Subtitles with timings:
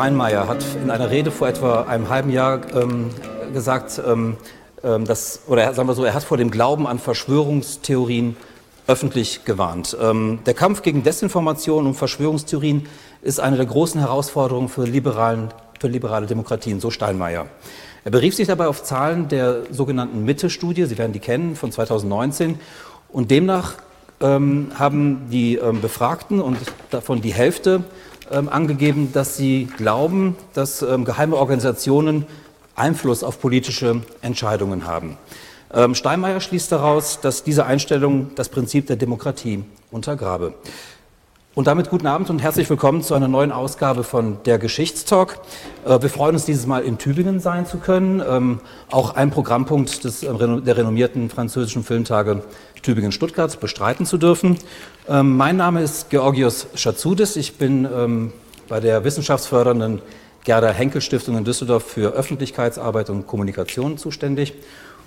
[0.00, 3.10] Steinmeier hat in einer Rede vor etwa einem halben Jahr ähm,
[3.52, 4.38] gesagt, ähm,
[4.82, 8.34] ähm, dass, oder sagen wir so, er hat vor dem Glauben an Verschwörungstheorien
[8.86, 9.94] öffentlich gewarnt.
[10.00, 12.86] Ähm, der Kampf gegen Desinformation und Verschwörungstheorien
[13.20, 17.48] ist eine der großen Herausforderungen für, liberalen, für liberale Demokratien, so Steinmeier.
[18.02, 22.58] Er berief sich dabei auf Zahlen der sogenannten Mitte-Studie, Sie werden die kennen, von 2019.
[23.10, 23.74] Und demnach
[24.22, 26.56] ähm, haben die ähm, Befragten und
[26.88, 27.84] davon die Hälfte
[28.30, 32.26] ähm, angegeben, dass sie glauben, dass ähm, geheime Organisationen
[32.74, 35.16] Einfluss auf politische Entscheidungen haben.
[35.72, 40.54] Ähm, Steinmeier schließt daraus, dass diese Einstellung das Prinzip der Demokratie untergrabe.
[41.52, 45.40] Und damit guten Abend und herzlich willkommen zu einer neuen Ausgabe von der Geschichtstalk.
[45.84, 50.04] Äh, wir freuen uns dieses Mal in Tübingen sein zu können, ähm, auch ein Programmpunkt
[50.04, 50.28] des, äh,
[50.60, 52.44] der renommierten französischen Filmtage
[52.82, 54.58] Tübingen-Stuttgart bestreiten zu dürfen.
[55.08, 57.36] Ähm, mein Name ist Georgios Schatzoudis.
[57.36, 58.32] Ich bin ähm,
[58.68, 60.00] bei der wissenschaftsfördernden
[60.44, 64.54] Gerda Henkel Stiftung in Düsseldorf für Öffentlichkeitsarbeit und Kommunikation zuständig.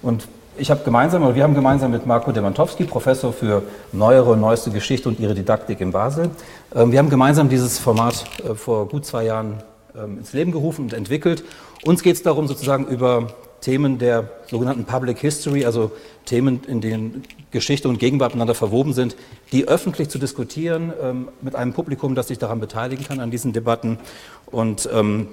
[0.02, 4.42] Und ich habe gemeinsam, oder wir haben gemeinsam mit Marco Demantowski, Professor für neuere und
[4.42, 6.30] neueste Geschichte und ihre Didaktik in Basel,
[6.76, 9.64] ähm, wir haben gemeinsam dieses Format äh, vor gut zwei Jahren
[9.96, 11.44] ähm, ins Leben gerufen und entwickelt.
[11.86, 13.34] Uns geht es darum, sozusagen über
[13.64, 15.92] Themen der sogenannten Public History, also
[16.26, 19.16] Themen, in denen Geschichte und Gegenwart miteinander verwoben sind,
[19.54, 23.54] die öffentlich zu diskutieren ähm, mit einem Publikum, das sich daran beteiligen kann, an diesen
[23.54, 24.00] Debatten.
[24.48, 25.30] Und ähm,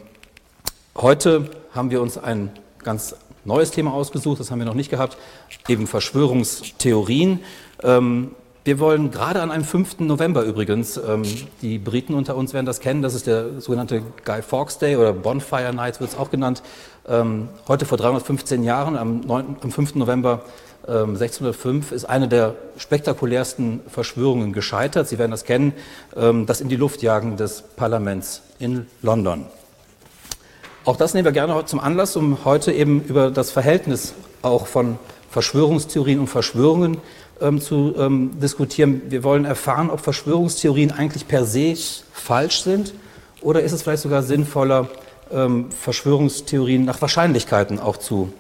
[0.97, 2.51] heute haben wir uns ein
[2.85, 5.19] ganz neues Thema ausgesucht, das haben wir noch nicht gehabt,
[5.67, 7.41] eben Verschwörungstheorien.
[7.83, 8.31] Ähm,
[8.63, 10.01] wir wollen gerade an einem 5.
[10.01, 11.23] November übrigens, ähm,
[11.63, 15.15] die Briten unter uns werden das kennen, das ist der sogenannte Guy Fawkes Day oder
[15.15, 16.63] Bonfire Night wird es auch genannt.
[17.09, 19.95] Ähm, heute vor 315 Jahren, am, 9, am 5.
[19.97, 20.43] November
[20.87, 25.09] 1605, ähm, ist eine der spektakulärsten Verschwörungen gescheitert.
[25.09, 25.73] Sie werden das kennen,
[26.17, 29.47] ähm, das in die Luft jagen des Parlaments in London.
[30.85, 34.99] Auch das nehmen wir gerne zum Anlass, um heute eben über das Verhältnis auch von
[35.31, 36.99] Verschwörungstheorien und Verschwörungen
[37.61, 39.03] zu diskutieren.
[39.09, 41.75] Wir wollen erfahren, ob Verschwörungstheorien eigentlich per se
[42.13, 42.93] falsch sind
[43.41, 44.89] oder ist es vielleicht sogar sinnvoller,
[45.33, 48.33] ähm, Verschwörungstheorien nach Wahrscheinlichkeiten auch zu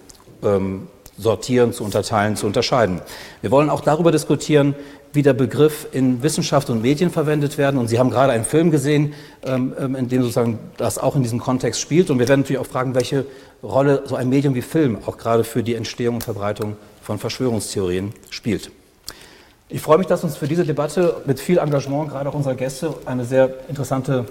[0.42, 3.00] ähm, sortieren, zu unterteilen, zu unterscheiden.
[3.42, 4.74] Wir wollen auch darüber diskutieren,
[5.12, 7.78] wie der Begriff in Wissenschaft und Medien verwendet werden.
[7.78, 9.14] Und Sie haben gerade einen Film gesehen,
[9.44, 12.10] ähm, ähm, in dem sozusagen das auch in diesem Kontext spielt.
[12.10, 13.26] Und wir werden natürlich auch fragen, welche
[13.62, 18.12] Rolle so ein Medium wie Film auch gerade für die Entstehung und Verbreitung von Verschwörungstheorien
[18.30, 18.70] spielt.
[19.68, 22.94] Ich freue mich, dass uns für diese Debatte mit viel Engagement gerade auch unserer Gäste
[23.04, 24.26] eine sehr interessante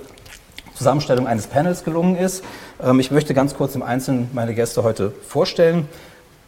[0.80, 2.42] Zusammenstellung eines Panels gelungen ist.
[2.82, 5.90] Ähm, ich möchte ganz kurz im Einzelnen meine Gäste heute vorstellen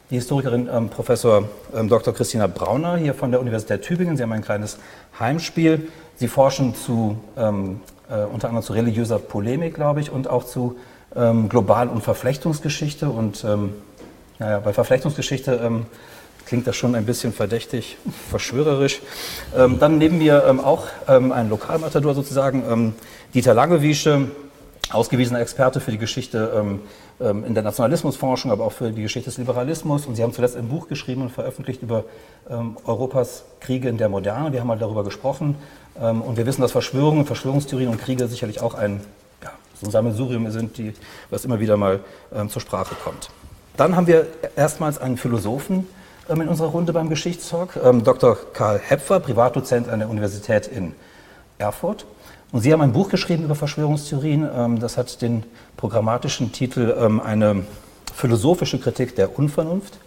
[0.10, 2.14] die Historikerin ähm, Professor ähm, Dr.
[2.14, 4.16] Christina Brauner hier von der Universität Tübingen.
[4.16, 4.78] Sie haben ein kleines
[5.20, 5.90] Heimspiel.
[6.16, 10.78] Sie forschen zu, ähm, äh, unter anderem zu religiöser Polemik, glaube ich, und auch zu
[11.14, 13.10] ähm, Global- und Verflechtungsgeschichte.
[13.10, 13.46] Und
[14.40, 15.86] naja, bei Verflechtungsgeschichte
[16.46, 17.98] klingt das schon ein bisschen verdächtig,
[18.30, 19.02] verschwörerisch.
[19.54, 22.96] dann neben mir auch ein Lokalmatador sozusagen,
[23.34, 24.28] Dieter Langewiesche,
[24.94, 26.82] ausgewiesener Experte für die Geschichte ähm,
[27.20, 30.06] ähm, in der Nationalismusforschung, aber auch für die Geschichte des Liberalismus.
[30.06, 32.04] Und Sie haben zuletzt ein Buch geschrieben und veröffentlicht über
[32.50, 34.52] ähm, Europas Kriege in der Moderne.
[34.52, 35.56] Wir haben mal darüber gesprochen.
[36.00, 39.02] Ähm, und wir wissen, dass Verschwörungen, Verschwörungstheorien und Kriege sicherlich auch ein,
[39.44, 39.52] ja,
[39.82, 40.94] so Sammelsurium sind, die,
[41.30, 42.00] was immer wieder mal
[42.34, 43.30] ähm, zur Sprache kommt.
[43.78, 45.88] Dann haben wir erstmals einen Philosophen ähm,
[46.40, 48.38] in unserer Runde beim Geschichtstalk, Dr.
[48.54, 50.94] Karl Hepfer, Privatdozent an der Universität in
[51.58, 52.06] Erfurt.
[52.52, 54.48] Und Sie haben ein Buch geschrieben über Verschwörungstheorien.
[54.54, 55.44] Ähm, das hat den
[55.78, 57.66] programmatischen Titel ähm, Eine
[58.14, 59.98] philosophische Kritik der Unvernunft.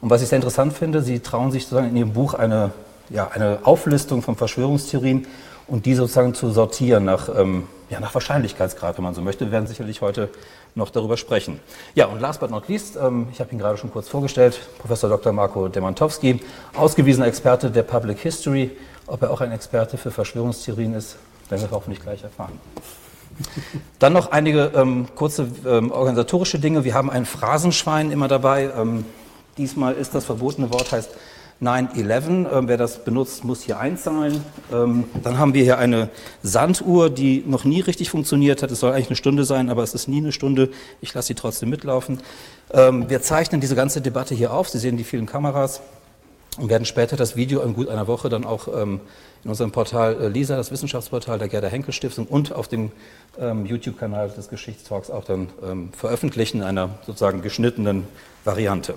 [0.00, 2.70] Und was ich sehr interessant finde, Sie trauen sich sozusagen in Ihrem Buch eine,
[3.10, 5.26] ja, eine Auflistung von Verschwörungstheorien
[5.66, 9.46] und die sozusagen zu sortieren nach, ähm, ja, nach Wahrscheinlichkeitsgrad, wenn man so möchte.
[9.46, 10.28] Wir werden sicherlich heute
[10.74, 11.60] noch darüber sprechen.
[11.94, 12.96] Ja, und last but not least,
[13.32, 15.32] ich habe ihn gerade schon kurz vorgestellt, Professor Dr.
[15.32, 16.40] Marco Demantowski,
[16.74, 18.70] ausgewiesener Experte der Public History.
[19.06, 21.16] Ob er auch ein Experte für Verschwörungstheorien ist,
[21.48, 22.60] werden wir hoffentlich gleich erfahren.
[23.98, 26.84] Dann noch einige ähm, kurze ähm, organisatorische Dinge.
[26.84, 28.70] Wir haben ein Phrasenschwein immer dabei.
[28.76, 29.04] Ähm,
[29.56, 31.10] diesmal ist das verbotene Wort heißt
[31.62, 32.50] 9-11.
[32.52, 34.42] Ähm, wer das benutzt, muss hier einzahlen.
[34.72, 36.08] Ähm, dann haben wir hier eine
[36.42, 38.70] Sanduhr, die noch nie richtig funktioniert hat.
[38.70, 40.70] Es soll eigentlich eine Stunde sein, aber es ist nie eine Stunde.
[41.00, 42.20] Ich lasse sie trotzdem mitlaufen.
[42.72, 44.70] Ähm, wir zeichnen diese ganze Debatte hier auf.
[44.70, 45.82] Sie sehen die vielen Kameras
[46.58, 49.00] und werden später das Video in gut einer Woche dann auch in
[49.44, 52.90] unserem Portal äh, LISA, das Wissenschaftsportal der Gerda Henkel Stiftung und auf dem
[53.38, 55.48] YouTube-Kanal des Geschichtstalks auch dann
[55.92, 58.06] veröffentlichen in einer sozusagen geschnittenen
[58.44, 58.94] Variante.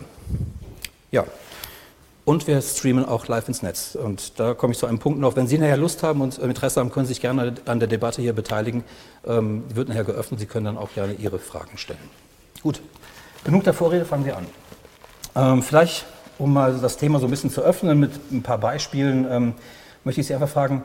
[1.11, 1.25] Ja,
[2.25, 3.95] und wir streamen auch live ins Netz.
[3.95, 5.35] Und da komme ich zu einem Punkt noch.
[5.35, 8.21] Wenn Sie nachher Lust haben und Interesse haben, können Sie sich gerne an der Debatte
[8.21, 8.83] hier beteiligen.
[9.27, 10.39] Ähm, die wird nachher geöffnet.
[10.39, 11.99] Sie können dann auch gerne Ihre Fragen stellen.
[12.61, 12.81] Gut,
[13.43, 14.45] genug der Vorrede, fangen wir an.
[15.35, 16.05] Ähm, vielleicht,
[16.37, 19.53] um mal das Thema so ein bisschen zu öffnen mit ein paar Beispielen, ähm,
[20.05, 20.83] möchte ich Sie einfach fragen,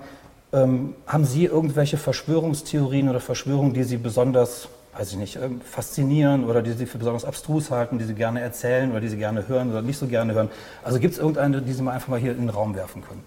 [0.52, 4.68] ähm, haben Sie irgendwelche Verschwörungstheorien oder Verschwörungen, die Sie besonders
[4.98, 8.40] weiß ich nicht, ähm, faszinieren oder die Sie für besonders abstrus halten, die Sie gerne
[8.40, 10.50] erzählen oder die Sie gerne hören oder nicht so gerne hören.
[10.82, 13.22] Also gibt es irgendeine, die Sie mal einfach mal hier in den Raum werfen können?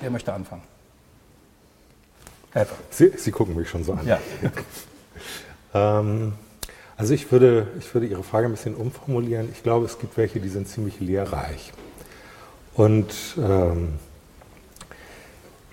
[0.00, 0.62] Wer möchte anfangen?
[2.52, 2.76] Helfer.
[2.88, 4.06] Sie, Sie gucken mich schon so an.
[4.06, 4.18] Ja.
[5.74, 6.32] ähm,
[6.96, 9.50] also ich würde, ich würde Ihre Frage ein bisschen umformulieren.
[9.52, 11.72] Ich glaube, es gibt welche, die sind ziemlich lehrreich.
[12.74, 13.94] Und ähm,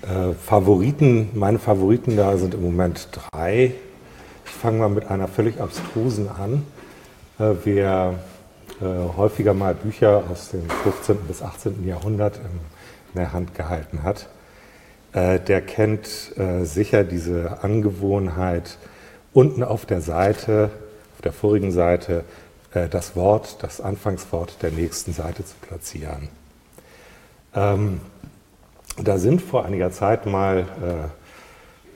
[0.01, 3.73] äh, Favoriten, meine Favoriten da sind im Moment drei.
[4.57, 6.65] Ich fange mal mit einer völlig abstrusen an.
[7.37, 8.15] Äh, wer
[8.81, 11.27] äh, häufiger mal Bücher aus dem 15.
[11.27, 11.87] bis 18.
[11.87, 12.59] Jahrhundert in
[13.13, 14.29] der Hand gehalten hat,
[15.13, 16.07] äh, der kennt
[16.63, 18.79] sicher diese Angewohnheit,
[19.31, 20.71] unten auf der Seite,
[21.13, 22.23] auf der vorigen Seite,
[22.89, 26.29] das Wort, das Anfangswort der nächsten Seite zu platzieren.
[27.53, 28.01] Ähm,
[28.99, 30.65] da sind vor einiger Zeit mal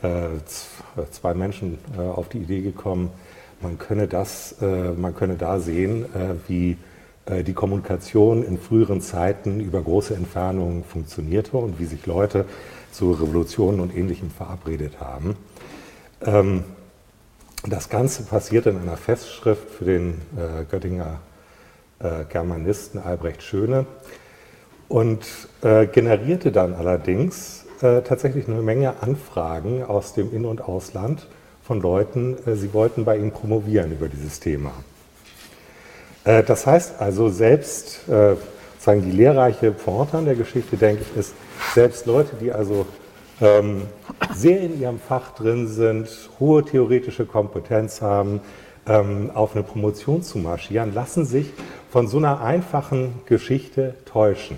[0.01, 3.11] zwei Menschen äh, auf die Idee gekommen,
[3.61, 6.77] man könne, das, äh, man könne da sehen, äh, wie
[7.45, 12.45] die Kommunikation in früheren Zeiten über große Entfernungen funktionierte und wie sich Leute
[12.91, 15.37] zu Revolutionen und Ähnlichem verabredet haben.
[16.25, 16.63] Ähm,
[17.63, 20.19] das Ganze passierte in einer Festschrift für den
[20.71, 21.19] Göttinger
[22.29, 23.85] Germanisten Albrecht Schöne
[24.89, 25.23] und
[25.61, 31.27] generierte dann allerdings äh, tatsächlich eine Menge Anfragen aus dem In- und Ausland
[31.63, 34.71] von Leuten, äh, sie wollten bei ihm promovieren über dieses Thema.
[36.23, 38.35] Äh, das heißt also, selbst äh,
[38.79, 41.33] sagen die lehrreiche Pointe an der Geschichte, denke ich, ist,
[41.73, 42.85] selbst Leute, die also
[43.39, 43.83] ähm,
[44.35, 46.07] sehr in ihrem Fach drin sind,
[46.39, 48.41] hohe theoretische Kompetenz haben,
[48.87, 51.53] ähm, auf eine Promotion zu marschieren, lassen sich
[51.91, 54.57] von so einer einfachen Geschichte täuschen.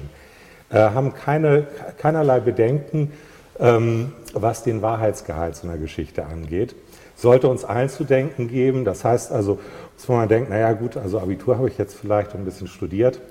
[0.73, 1.67] Äh, haben keine,
[1.99, 3.11] keinerlei Bedenken,
[3.59, 6.75] ähm, was den Wahrheitsgehalt so einer Geschichte angeht.
[7.15, 8.83] Sollte uns allen zu denken geben.
[8.83, 9.59] Das heißt also,
[9.95, 13.21] dass man denkt, naja gut, also Abitur habe ich jetzt vielleicht ein bisschen studiert.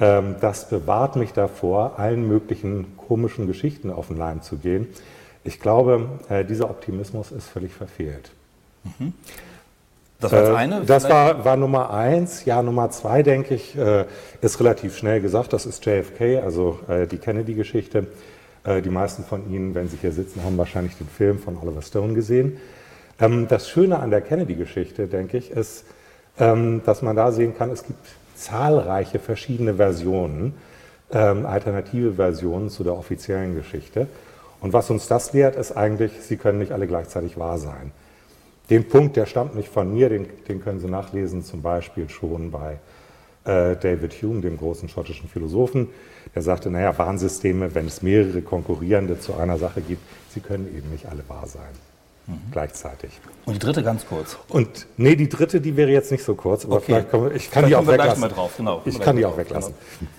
[0.00, 4.88] Ähm, das bewahrt mich davor, allen möglichen komischen Geschichten auf den Leim zu gehen.
[5.44, 8.30] Ich glaube, äh, dieser Optimismus ist völlig verfehlt.
[8.98, 9.12] Mhm.
[10.20, 10.82] Das war das äh, eine?
[10.84, 12.44] Das war, war, Nummer eins.
[12.44, 14.04] Ja, Nummer zwei, denke ich, äh,
[14.40, 15.52] ist relativ schnell gesagt.
[15.52, 18.06] Das ist JFK, also äh, die Kennedy-Geschichte.
[18.84, 22.12] Die meisten von Ihnen, wenn Sie hier sitzen, haben wahrscheinlich den Film von Oliver Stone
[22.12, 22.58] gesehen.
[23.18, 25.84] Ähm, das Schöne an der Kennedy-Geschichte, denke ich, ist,
[26.38, 27.98] ähm, dass man da sehen kann, es gibt
[28.34, 30.54] zahlreiche verschiedene Versionen,
[31.12, 34.06] ähm, alternative Versionen zu der offiziellen Geschichte.
[34.60, 37.92] Und was uns das lehrt, ist eigentlich, sie können nicht alle gleichzeitig wahr sein.
[38.70, 42.52] Den Punkt, der stammt nicht von mir, den, den können Sie nachlesen, zum Beispiel schon
[42.52, 42.78] bei
[43.44, 45.88] äh, David Hume, dem großen schottischen Philosophen.
[46.34, 50.90] Der sagte, naja, Warnsysteme, wenn es mehrere konkurrierende zu einer Sache gibt, sie können eben
[50.90, 51.62] nicht alle wahr sein.
[52.28, 52.38] Mhm.
[52.52, 53.10] Gleichzeitig.
[53.44, 54.38] Und die dritte ganz kurz.
[54.48, 56.84] Und nee, die dritte, die wäre jetzt nicht so kurz, aber okay.
[56.86, 58.28] vielleicht kommen, ich kann vielleicht die auch weglassen.
[58.28, 58.82] Drauf, genau.
[58.84, 59.74] Ich kann die auch weglassen.
[59.98, 60.10] Genau.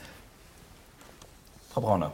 [1.71, 2.11] Frau Brauner.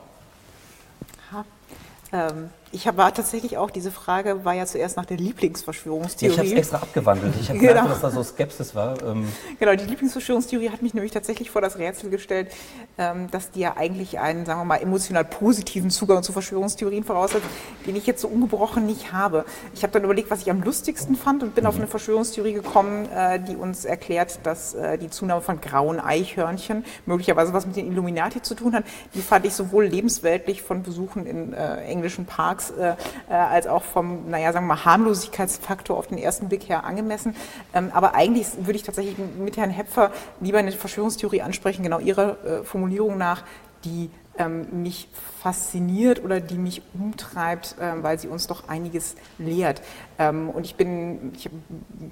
[2.14, 6.34] Ähm, ich war tatsächlich auch, diese Frage war ja zuerst nach der Lieblingsverschwörungstheorie.
[6.34, 7.34] Ich habe es extra abgewandelt.
[7.42, 7.74] Ich habe genau.
[7.74, 9.02] gemerkt, dass da so Skepsis war.
[9.02, 9.28] Ähm
[9.60, 12.52] genau, die Lieblingsverschwörungstheorie hat mich nämlich tatsächlich vor das Rätsel gestellt,
[13.00, 17.46] ähm, dass die ja eigentlich einen, sagen wir mal, emotional positiven Zugang zu Verschwörungstheorien voraussetzt,
[17.88, 19.46] den ich jetzt so ungebrochen nicht habe.
[19.74, 21.70] Ich habe dann überlegt, was ich am lustigsten fand und bin mhm.
[21.70, 26.86] auf eine Verschwörungstheorie gekommen, äh, die uns erklärt, dass äh, die Zunahme von grauen Eichhörnchen
[27.08, 28.84] möglicherweise was mit den Illuminati zu tun hat.
[29.16, 32.96] Die fand ich sowohl lebensweltlich von Besuchen in äh, englischen Parks Äh,
[33.30, 37.36] äh, als auch vom, naja, sagen wir mal, Harmlosigkeitsfaktor auf den ersten Blick her angemessen.
[37.74, 42.38] Ähm, aber eigentlich würde ich tatsächlich mit Herrn Hepfer lieber eine Verschwörungstheorie ansprechen, genau Ihrer
[42.44, 43.44] äh, Formulierung nach,
[43.84, 45.08] die ähm, mich
[45.42, 49.82] fasziniert oder die mich umtreibt, ähm, weil sie uns doch einiges lehrt.
[50.20, 51.50] Ähm, und ich bin, ich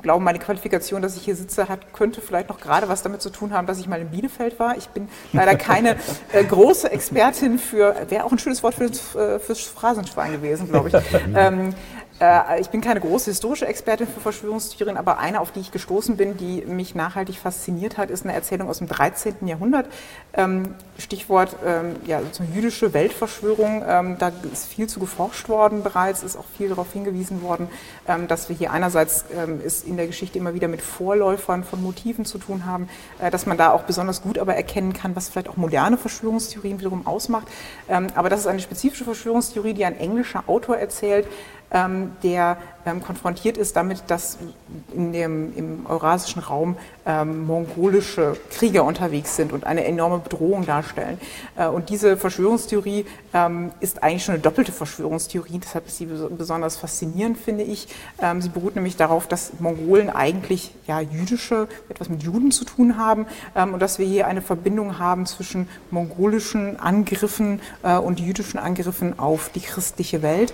[0.01, 3.29] glaube, meine Qualifikation, dass ich hier sitze, hat, könnte vielleicht noch gerade was damit zu
[3.29, 4.77] tun haben, dass ich mal in Bielefeld war.
[4.77, 5.98] Ich bin leider keine
[6.32, 10.89] äh, große Expertin für, wäre auch ein schönes Wort für, äh, fürs Phrasenschwein gewesen, glaube
[10.89, 10.96] ich.
[12.19, 16.15] äh, ich bin keine große historische Expertin für Verschwörungstheorien, aber eine, auf die ich gestoßen
[16.15, 19.48] bin, die mich nachhaltig fasziniert hat, ist eine Erzählung aus dem 13.
[19.48, 19.88] Jahrhundert.
[20.34, 23.84] Ähm, Stichwort ähm, ja, so jüdische Weltverschwörung.
[23.86, 27.67] Ähm, da ist viel zu geforscht worden bereits, ist auch viel darauf hingewiesen worden,
[28.27, 29.25] dass wir hier einerseits
[29.65, 32.88] es in der Geschichte immer wieder mit Vorläufern von Motiven zu tun haben,
[33.19, 36.79] äh, dass man da auch besonders gut aber erkennen kann, was vielleicht auch moderne Verschwörungstheorien
[36.79, 37.48] wiederum ausmacht.
[37.88, 41.27] aber das ist eine spezifische Verschwörungstheorie, die ein englischer Autor erzählt,
[42.24, 44.38] der ähm, konfrontiert ist damit, dass
[44.94, 51.20] in dem, im eurasischen Raum ähm, mongolische Krieger unterwegs sind und eine enorme Bedrohung darstellen.
[51.55, 56.77] Äh, und diese Verschwörungstheorie ähm, ist eigentlich schon eine doppelte Verschwörungstheorie, deshalb ist sie besonders
[56.77, 57.88] faszinierend, finde ich.
[58.22, 62.98] Ähm, sie beruht nämlich darauf, dass Mongolen eigentlich ja, jüdische, etwas mit Juden zu tun
[62.98, 68.60] haben ähm, und dass wir hier eine Verbindung haben zwischen mongolischen Angriffen äh, und jüdischen
[68.60, 70.53] Angriffen auf die christliche Welt.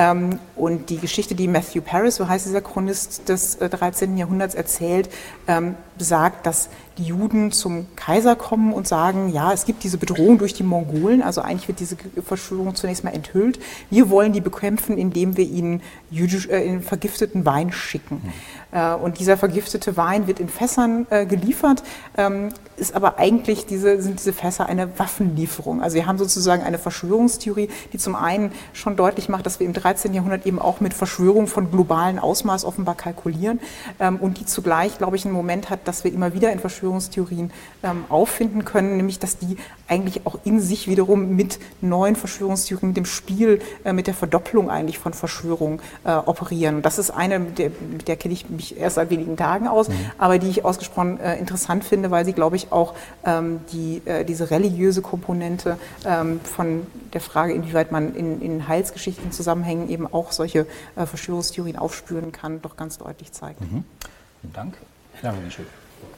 [0.00, 4.16] Ähm, und die Geschichte, die Matthew Paris, so heißt dieser Chronist des 13.
[4.16, 5.10] Äh, Jahrhunderts, erzählt,
[5.46, 10.38] ähm, besagt, dass die Juden zum Kaiser kommen und sagen, ja, es gibt diese Bedrohung
[10.38, 13.58] durch die Mongolen, also eigentlich wird diese Verschwörung zunächst mal enthüllt.
[13.90, 18.20] Wir wollen die bekämpfen, indem wir ihnen jüdisch, äh, vergifteten Wein schicken.
[18.22, 18.32] Mhm.
[18.72, 21.82] Äh, und dieser vergiftete Wein wird in Fässern äh, geliefert,
[22.16, 25.82] ähm, ist aber eigentlich diese, sind diese Fässer eine Waffenlieferung.
[25.82, 29.72] Also wir haben sozusagen eine Verschwörungstheorie, die zum einen schon deutlich macht, dass wir im
[29.72, 30.14] 13.
[30.14, 33.60] Jahrhundert eben auch mit Verschwörung von globalen Ausmaß offenbar kalkulieren
[33.98, 37.52] ähm, und die zugleich, glaube ich, einen Moment hat, dass wir immer wieder in Verschwörungstheorien
[37.82, 39.56] ähm, auffinden können, nämlich dass die
[39.86, 44.98] eigentlich auch in sich wiederum mit neuen Verschwörungstheorien, dem Spiel, äh, mit der Verdopplung eigentlich
[44.98, 46.76] von Verschwörungen äh, operieren.
[46.76, 49.68] Und das ist eine, mit der, mit der kenne ich mich erst seit wenigen Tagen
[49.68, 49.94] aus, mhm.
[50.18, 52.94] aber die ich ausgesprochen äh, interessant finde, weil sie, glaube ich, auch
[53.24, 59.32] ähm, die, äh, diese religiöse Komponente ähm, von der Frage, inwieweit man in, in heilsgeschichtlichen
[59.32, 63.60] Zusammenhängen eben auch solche äh, Verschwörungstheorien aufspüren kann, doch ganz deutlich zeigt.
[63.60, 63.84] Mhm.
[64.40, 64.74] Vielen Dank.
[65.22, 65.34] Ja,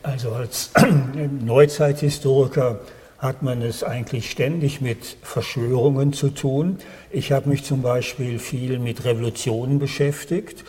[0.03, 0.71] also als
[1.45, 2.81] Neuzeithistoriker
[3.19, 6.79] hat man es eigentlich ständig mit Verschwörungen zu tun.
[7.11, 10.65] Ich habe mich zum Beispiel viel mit Revolutionen beschäftigt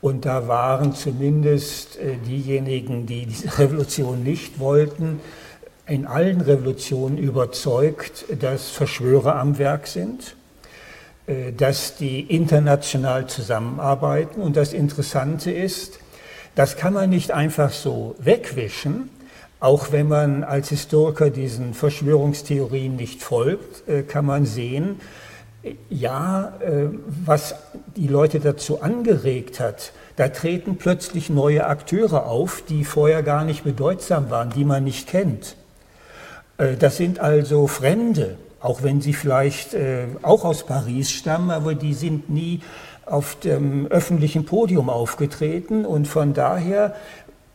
[0.00, 5.20] und da waren zumindest äh, diejenigen, die diese Revolution nicht wollten,
[5.88, 10.36] in allen Revolutionen überzeugt, dass Verschwörer am Werk sind,
[11.26, 14.40] äh, dass die international zusammenarbeiten.
[14.40, 15.98] Und das Interessante ist,
[16.56, 19.10] das kann man nicht einfach so wegwischen,
[19.60, 25.00] auch wenn man als Historiker diesen Verschwörungstheorien nicht folgt, äh, kann man sehen,
[25.90, 26.88] ja, äh,
[27.24, 27.54] was
[27.94, 33.64] die Leute dazu angeregt hat, da treten plötzlich neue Akteure auf, die vorher gar nicht
[33.64, 35.56] bedeutsam waren, die man nicht kennt.
[36.56, 39.76] Äh, das sind also Fremde, auch wenn sie vielleicht
[40.22, 42.62] auch aus Paris stammen, aber die sind nie
[43.06, 46.94] auf dem öffentlichen Podium aufgetreten und von daher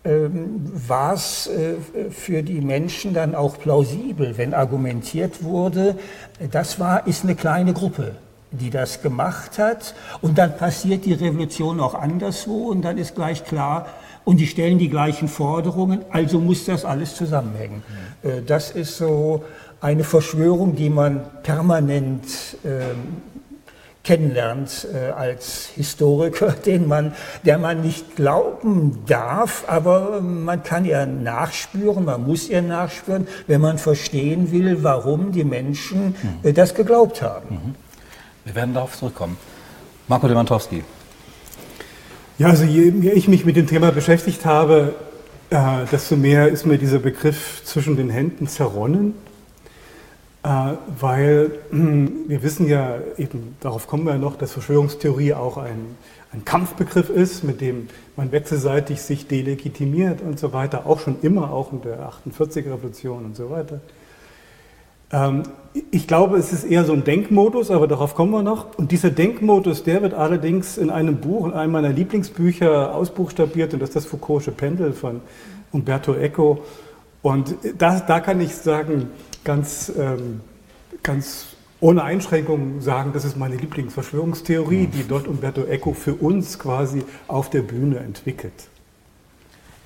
[0.04, 5.96] ähm, war es äh, für die Menschen dann auch plausibel, wenn argumentiert wurde,
[6.52, 8.16] das war, ist eine kleine Gruppe,
[8.52, 13.44] die das gemacht hat und dann passiert die Revolution auch anderswo und dann ist gleich
[13.44, 13.88] klar,
[14.24, 17.84] und die stellen die gleichen Forderungen, also muss das alles zusammenhängen.
[18.24, 18.46] Mhm.
[18.46, 19.44] Das ist so
[19.82, 22.24] eine Verschwörung, die man permanent
[22.64, 23.22] ähm,
[24.04, 27.14] kennenlernt äh, als Historiker, den man,
[27.46, 33.62] der man nicht glauben darf, aber man kann ihr nachspüren, man muss ihr nachspüren, wenn
[33.62, 36.54] man verstehen will, warum die Menschen äh, mhm.
[36.54, 37.56] das geglaubt haben.
[37.56, 37.76] Mhm.
[38.46, 39.38] Wir werden darauf zurückkommen.
[40.08, 40.84] Marco Demantowski.
[42.40, 44.96] Ja, also je mehr ich mich mit dem Thema beschäftigt habe,
[45.52, 49.14] äh, desto mehr ist mir dieser Begriff zwischen den Händen zerronnen.
[50.44, 50.48] Äh,
[51.00, 55.96] weil wir wissen ja eben, darauf kommen wir noch, dass Verschwörungstheorie auch ein,
[56.34, 61.52] ein Kampfbegriff ist, mit dem man wechselseitig sich delegitimiert und so weiter, auch schon immer,
[61.52, 63.82] auch in der 48er-Revolution und so weiter.
[65.12, 65.44] Ähm,
[65.92, 68.78] ich glaube, es ist eher so ein Denkmodus, aber darauf kommen wir noch.
[68.78, 73.80] Und dieser Denkmodus, der wird allerdings in einem Buch, in einem meiner Lieblingsbücher ausbuchstabiert, und
[73.80, 75.22] das ist das Foucault'sche Pendel von
[75.72, 76.64] Umberto Eco.
[77.22, 79.10] Und das, da kann ich sagen,
[79.44, 80.42] ganz, ähm,
[81.04, 81.48] ganz
[81.80, 87.50] ohne Einschränkungen sagen, das ist meine Lieblingsverschwörungstheorie, die dort Umberto Eco für uns quasi auf
[87.50, 88.54] der Bühne entwickelt.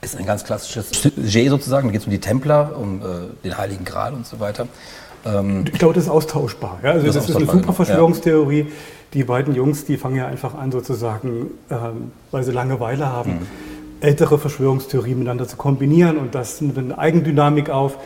[0.01, 3.03] Ist ein ganz klassisches Sujet sozusagen, da geht es um die Templer, um äh,
[3.43, 4.67] den Heiligen Gral und so weiter.
[5.25, 6.79] Ähm, ich glaube, das ist austauschbar.
[6.83, 6.91] Ja?
[6.91, 7.73] Also das, das ist eine super.
[7.73, 8.59] Verschwörungstheorie.
[8.59, 8.65] Ja.
[9.13, 13.47] Die beiden Jungs, die fangen ja einfach an, sozusagen, ähm, weil sie Langeweile haben, mhm.
[14.01, 17.97] ältere Verschwörungstheorien miteinander zu kombinieren und das nimmt eine Eigendynamik auf.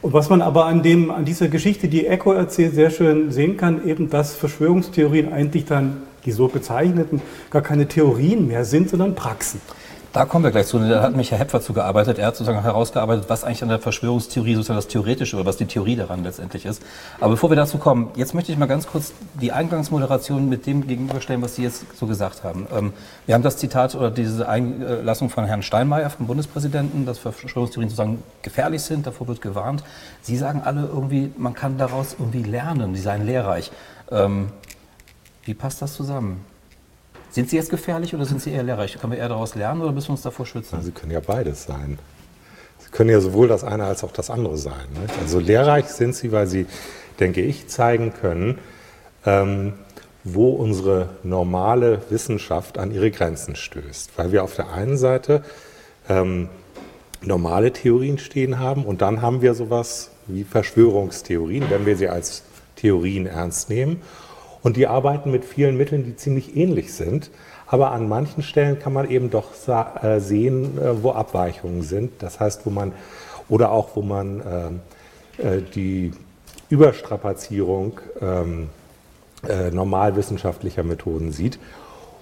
[0.00, 3.56] Und was man aber an, dem, an dieser Geschichte, die Echo erzählt, sehr schön sehen
[3.56, 9.14] kann, eben, dass Verschwörungstheorien eigentlich dann, die so bezeichneten, gar keine Theorien mehr sind, sondern
[9.14, 9.60] Praxen.
[10.18, 10.80] Da kommen wir gleich zu.
[10.80, 12.18] Da hat mich Herr Hepfer zugearbeitet.
[12.18, 15.66] Er hat sozusagen herausgearbeitet, was eigentlich an der Verschwörungstheorie sozusagen das Theoretische oder was die
[15.66, 16.82] Theorie daran letztendlich ist.
[17.20, 20.88] Aber bevor wir dazu kommen, jetzt möchte ich mal ganz kurz die Eingangsmoderation mit dem
[20.88, 22.66] gegenüberstellen, was Sie jetzt so gesagt haben.
[22.76, 22.92] Ähm,
[23.26, 28.20] wir haben das Zitat oder diese Einlassung von Herrn Steinmeier, vom Bundespräsidenten, dass Verschwörungstheorien sozusagen
[28.42, 29.84] gefährlich sind, davor wird gewarnt.
[30.20, 33.70] Sie sagen alle irgendwie, man kann daraus irgendwie lernen, sie seien lehrreich.
[34.10, 34.48] Ähm,
[35.44, 36.44] wie passt das zusammen?
[37.30, 38.98] Sind sie jetzt gefährlich oder sind sie eher lehrreich?
[38.98, 40.76] Können wir eher daraus lernen oder müssen wir uns davor schützen?
[40.76, 41.98] Ja, sie können ja beides sein.
[42.78, 44.86] Sie können ja sowohl das eine als auch das andere sein.
[44.94, 45.06] Ne?
[45.20, 46.66] Also lehrreich sind sie, weil sie,
[47.20, 48.58] denke ich, zeigen können,
[49.26, 49.74] ähm,
[50.24, 54.12] wo unsere normale Wissenschaft an ihre Grenzen stößt.
[54.16, 55.42] Weil wir auf der einen Seite
[56.08, 56.48] ähm,
[57.20, 62.42] normale Theorien stehen haben und dann haben wir sowas wie Verschwörungstheorien, wenn wir sie als
[62.76, 64.00] Theorien ernst nehmen.
[64.68, 67.30] Und die arbeiten mit vielen Mitteln, die ziemlich ähnlich sind.
[67.66, 72.12] Aber an manchen Stellen kann man eben doch äh, sehen, äh, wo Abweichungen sind.
[72.18, 72.92] Das heißt, wo man,
[73.48, 74.82] oder auch wo man
[75.38, 76.12] äh, die
[76.68, 78.68] Überstrapazierung ähm,
[79.72, 81.58] normalwissenschaftlicher Methoden sieht.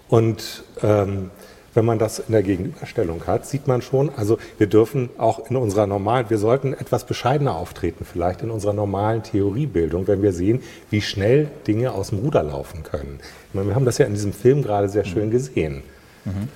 [0.07, 1.33] Und ähm,
[1.77, 5.57] wenn man das in der Gegenüberstellung hat, sieht man schon, also wir dürfen auch in
[5.57, 10.63] unserer normalen, wir sollten etwas bescheidener auftreten, vielleicht in unserer normalen Theoriebildung, wenn wir sehen,
[10.91, 13.21] wie schnell Dinge aus dem Ruder laufen können.
[13.53, 15.83] Meine, wir haben das ja in diesem Film gerade sehr schön gesehen.
[16.25, 16.49] Mhm.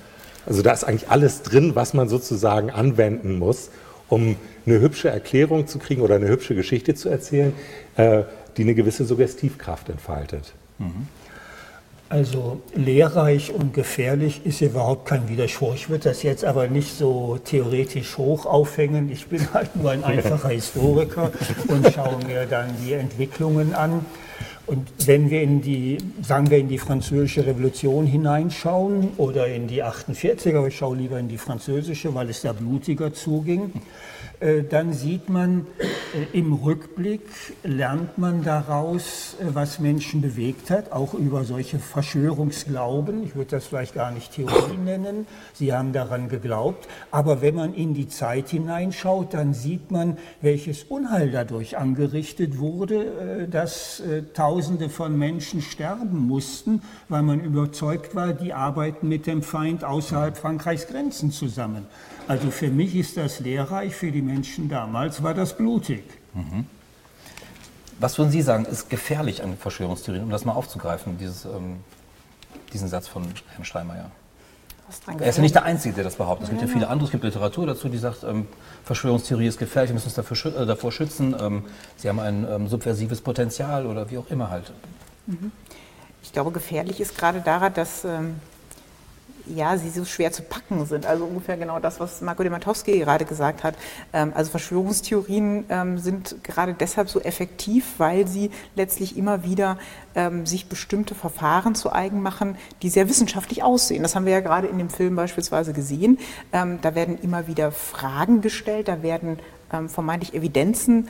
[0.47, 3.69] Also da ist eigentlich alles drin, was man sozusagen anwenden muss,
[4.09, 4.35] um
[4.65, 7.53] eine hübsche Erklärung zu kriegen oder eine hübsche Geschichte zu erzählen,
[7.95, 8.23] äh,
[8.57, 10.53] die eine gewisse Suggestivkraft entfaltet.
[10.79, 11.07] Mhm.
[12.11, 15.75] Also lehrreich und gefährlich ist überhaupt kein Widerspruch.
[15.75, 19.09] Ich würde das jetzt aber nicht so theoretisch hoch aufhängen.
[19.09, 21.31] Ich bin halt nur ein einfacher Historiker
[21.69, 24.05] und schaue mir dann die Entwicklungen an.
[24.71, 29.83] Und wenn wir in die, sagen wir, in die französische Revolution hineinschauen oder in die
[29.83, 33.73] 48er, aber ich schaue lieber in die französische, weil es da blutiger zuging,
[34.41, 35.67] äh, dann sieht man
[36.13, 37.21] äh, im Rückblick,
[37.63, 43.23] lernt man daraus, äh, was Menschen bewegt hat, auch über solche Verschwörungsglauben.
[43.23, 45.27] Ich würde das vielleicht gar nicht Theorie nennen.
[45.53, 46.87] Sie haben daran geglaubt.
[47.11, 53.47] Aber wenn man in die Zeit hineinschaut, dann sieht man, welches Unheil dadurch angerichtet wurde,
[53.49, 54.01] dass
[54.61, 60.37] Tausende von Menschen sterben mussten, weil man überzeugt war, die arbeiten mit dem Feind außerhalb
[60.37, 61.87] Frankreichs Grenzen zusammen.
[62.27, 66.03] Also für mich ist das lehrreich, für die Menschen damals war das blutig.
[66.35, 66.65] Mhm.
[67.99, 71.77] Was würden Sie sagen, ist gefährlich an Verschwörungstheorien, um das mal aufzugreifen, dieses, ähm,
[72.71, 73.23] diesen Satz von
[73.55, 74.11] Herrn Steinmeier?
[75.19, 76.45] Er ist ja nicht der Einzige, der das behauptet.
[76.45, 78.47] Es gibt ja viele andere, es gibt Literatur dazu, die sagt, ähm,
[78.83, 81.63] Verschwörungstheorie ist gefährlich, wir müssen uns dafür, äh, davor schützen, ähm,
[81.97, 84.71] sie haben ein ähm, subversives Potenzial oder wie auch immer halt.
[85.27, 85.51] Mhm.
[86.23, 88.35] Ich glaube, gefährlich ist gerade daran, dass ähm,
[89.47, 91.05] ja, sie so schwer zu packen sind.
[91.05, 93.75] Also ungefähr genau das, was Marco Dematowski gerade gesagt hat.
[94.13, 99.77] Ähm, also Verschwörungstheorien ähm, sind gerade deshalb so effektiv, weil sie letztlich immer wieder
[100.15, 104.03] ähm, sich bestimmte Verfahren zu eigen machen, die sehr wissenschaftlich aussehen.
[104.03, 106.17] Das haben wir ja gerade in dem Film beispielsweise gesehen.
[106.51, 109.39] Da werden immer wieder Fragen gestellt, da werden
[109.87, 111.07] vermeintlich Evidenzen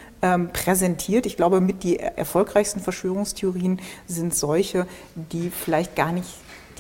[0.54, 1.26] präsentiert.
[1.26, 6.30] Ich glaube, mit die erfolgreichsten Verschwörungstheorien sind solche, die vielleicht gar nicht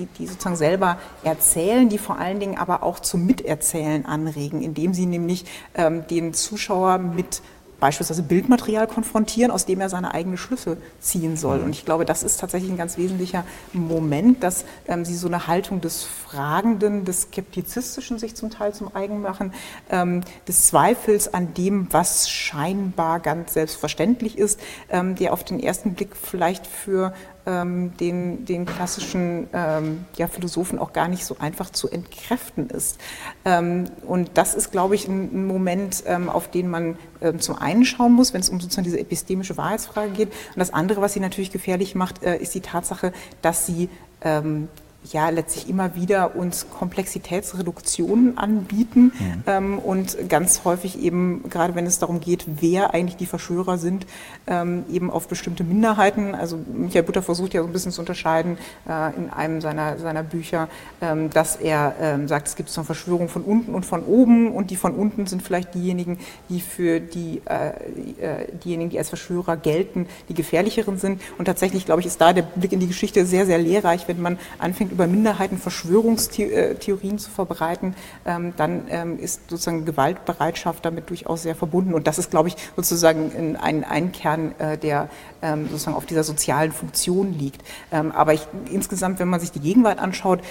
[0.01, 4.93] die, die sozusagen selber erzählen, die vor allen Dingen aber auch zum Miterzählen anregen, indem
[4.93, 7.41] sie nämlich ähm, den Zuschauer mit
[7.81, 11.57] beispielsweise Bildmaterial konfrontieren, aus dem er seine eigenen Schlüsse ziehen soll.
[11.57, 11.63] Mhm.
[11.65, 15.47] Und ich glaube, das ist tatsächlich ein ganz wesentlicher Moment, dass ähm, sie so eine
[15.47, 19.51] Haltung des Fragenden, des Skeptizistischen sich zum Teil zum eigen machen,
[19.89, 24.59] ähm, des Zweifels an dem, was scheinbar ganz selbstverständlich ist,
[24.89, 27.13] ähm, der auf den ersten Blick vielleicht für
[27.45, 32.99] ähm, den, den klassischen ähm, ja, Philosophen auch gar nicht so einfach zu entkräften ist.
[33.45, 37.58] Ähm, und das ist, glaube ich, ein, ein Moment, ähm, auf den man ähm, zum
[37.58, 40.30] einen schauen muss, wenn es um sozusagen diese epistemische Wahrheitsfrage geht.
[40.30, 43.89] Und das andere, was sie natürlich gefährlich macht, äh, ist die Tatsache, dass sie
[44.21, 44.67] ähm,
[45.03, 49.43] ja letztlich immer wieder uns Komplexitätsreduktionen anbieten mhm.
[49.47, 54.05] ähm, und ganz häufig eben, gerade wenn es darum geht, wer eigentlich die Verschwörer sind,
[54.45, 56.35] ähm, eben auf bestimmte Minderheiten.
[56.35, 60.23] Also Michael Butter versucht ja so ein bisschen zu unterscheiden äh, in einem seiner, seiner
[60.23, 60.69] Bücher,
[61.01, 64.51] ähm, dass er ähm, sagt, es gibt so eine Verschwörung von unten und von oben
[64.51, 69.09] und die von unten sind vielleicht diejenigen, die für die, äh, äh diejenigen, die als
[69.09, 71.21] Verschwörer gelten, die gefährlicheren sind.
[71.39, 74.21] Und tatsächlich, glaube ich, ist da der Blick in die Geschichte sehr, sehr lehrreich, wenn
[74.21, 81.43] man anfängt, über Minderheiten Verschwörungstheorien zu verbreiten, ähm, dann ähm, ist sozusagen Gewaltbereitschaft damit durchaus
[81.43, 81.93] sehr verbunden.
[81.93, 85.10] Und das ist, glaube ich, sozusagen ein, ein Kern, äh, der
[85.41, 87.62] ähm, sozusagen auf dieser sozialen Funktion liegt.
[87.91, 90.41] aber ich, insgesamt, wenn man sich die Gegenwart anschaut,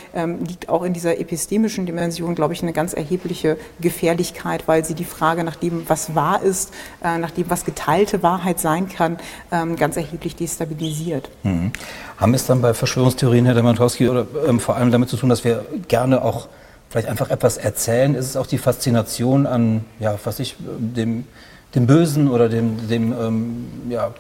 [0.46, 5.05] liegt auch in dieser epistemischen Dimension, glaube ich, eine ganz erhebliche Gefährlichkeit, weil sie die
[5.05, 6.72] Frage nach dem, was wahr ist,
[7.03, 9.18] äh, nach dem, was geteilte Wahrheit sein kann,
[9.76, 11.31] ganz erheblich destabilisiert.
[11.42, 11.72] Mhm.
[12.20, 15.44] Haben es dann bei Verschwörungstheorien, Herr Demantowski, oder ähm, vor allem damit zu tun, dass
[15.44, 16.48] wir gerne auch
[16.88, 18.14] vielleicht einfach etwas erzählen?
[18.14, 21.24] Ist es auch die Faszination an, ja, was ich, dem,
[21.74, 24.12] dem Bösen oder dem, dem ähm, ja,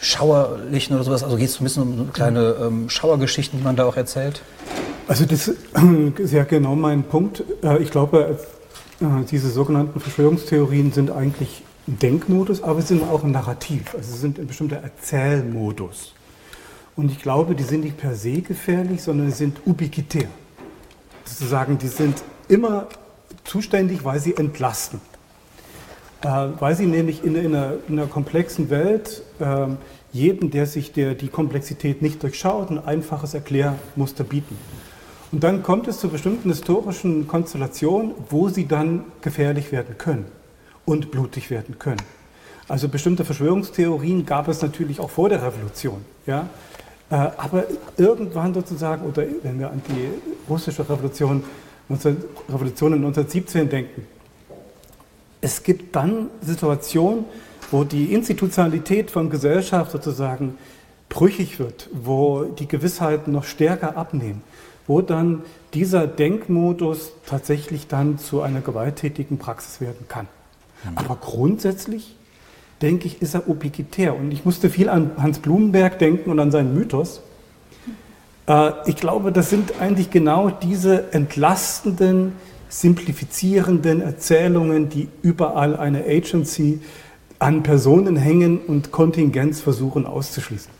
[0.00, 1.24] Schauerlichen oder sowas?
[1.24, 4.42] Also geht es ein bisschen um kleine ähm, Schauergeschichten, die man da auch erzählt?
[5.08, 5.48] Also das
[6.18, 7.42] ist ja genau mein Punkt.
[7.62, 8.38] Äh, ich glaube,
[9.00, 13.94] äh, diese sogenannten Verschwörungstheorien sind eigentlich ein Denkmodus, aber sie sind auch ein Narrativ.
[13.94, 16.14] Also sie sind ein bestimmter Erzählmodus.
[16.98, 20.26] Und ich glaube, die sind nicht per se gefährlich, sondern sind ubiquitär.
[21.24, 22.88] Sozusagen, die sind immer
[23.44, 25.00] zuständig, weil sie entlasten.
[26.22, 29.68] Äh, weil sie nämlich in, in, einer, in einer, komplexen Welt äh,
[30.12, 34.58] jedem, der sich der, die Komplexität nicht durchschaut, ein einfaches Erklärmuster bieten.
[35.30, 40.24] Und dann kommt es zu bestimmten historischen Konstellationen, wo sie dann gefährlich werden können
[40.84, 42.02] und blutig werden können.
[42.66, 46.04] Also bestimmte Verschwörungstheorien gab es natürlich auch vor der Revolution.
[46.26, 46.48] Ja?
[47.10, 47.64] Äh, aber
[47.96, 50.08] irgendwann sozusagen, oder wenn wir an die
[50.48, 51.42] russische Revolution,
[51.88, 54.06] Revolution 1917 denken,
[55.40, 57.24] es gibt dann Situationen,
[57.70, 60.58] wo die Institutionalität von Gesellschaft sozusagen
[61.08, 64.42] brüchig wird, wo die Gewissheiten noch stärker abnehmen,
[64.86, 65.42] wo dann
[65.74, 70.26] dieser Denkmodus tatsächlich dann zu einer gewalttätigen Praxis werden kann.
[70.84, 70.98] Mhm.
[70.98, 72.16] Aber grundsätzlich
[72.82, 74.16] denke ich, ist er ubiquitär.
[74.16, 77.22] Und ich musste viel an Hans Blumenberg denken und an seinen Mythos.
[78.46, 82.32] Äh, ich glaube, das sind eigentlich genau diese entlastenden,
[82.68, 86.80] simplifizierenden Erzählungen, die überall eine Agency
[87.38, 90.70] an Personen hängen und Kontingenz versuchen auszuschließen.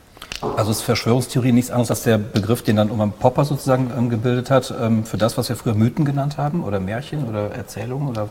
[0.56, 4.50] Also ist Verschwörungstheorie nichts anderes als der Begriff, den dann Oman Popper sozusagen ähm, gebildet
[4.50, 8.28] hat, ähm, für das, was wir früher Mythen genannt haben oder Märchen oder Erzählungen oder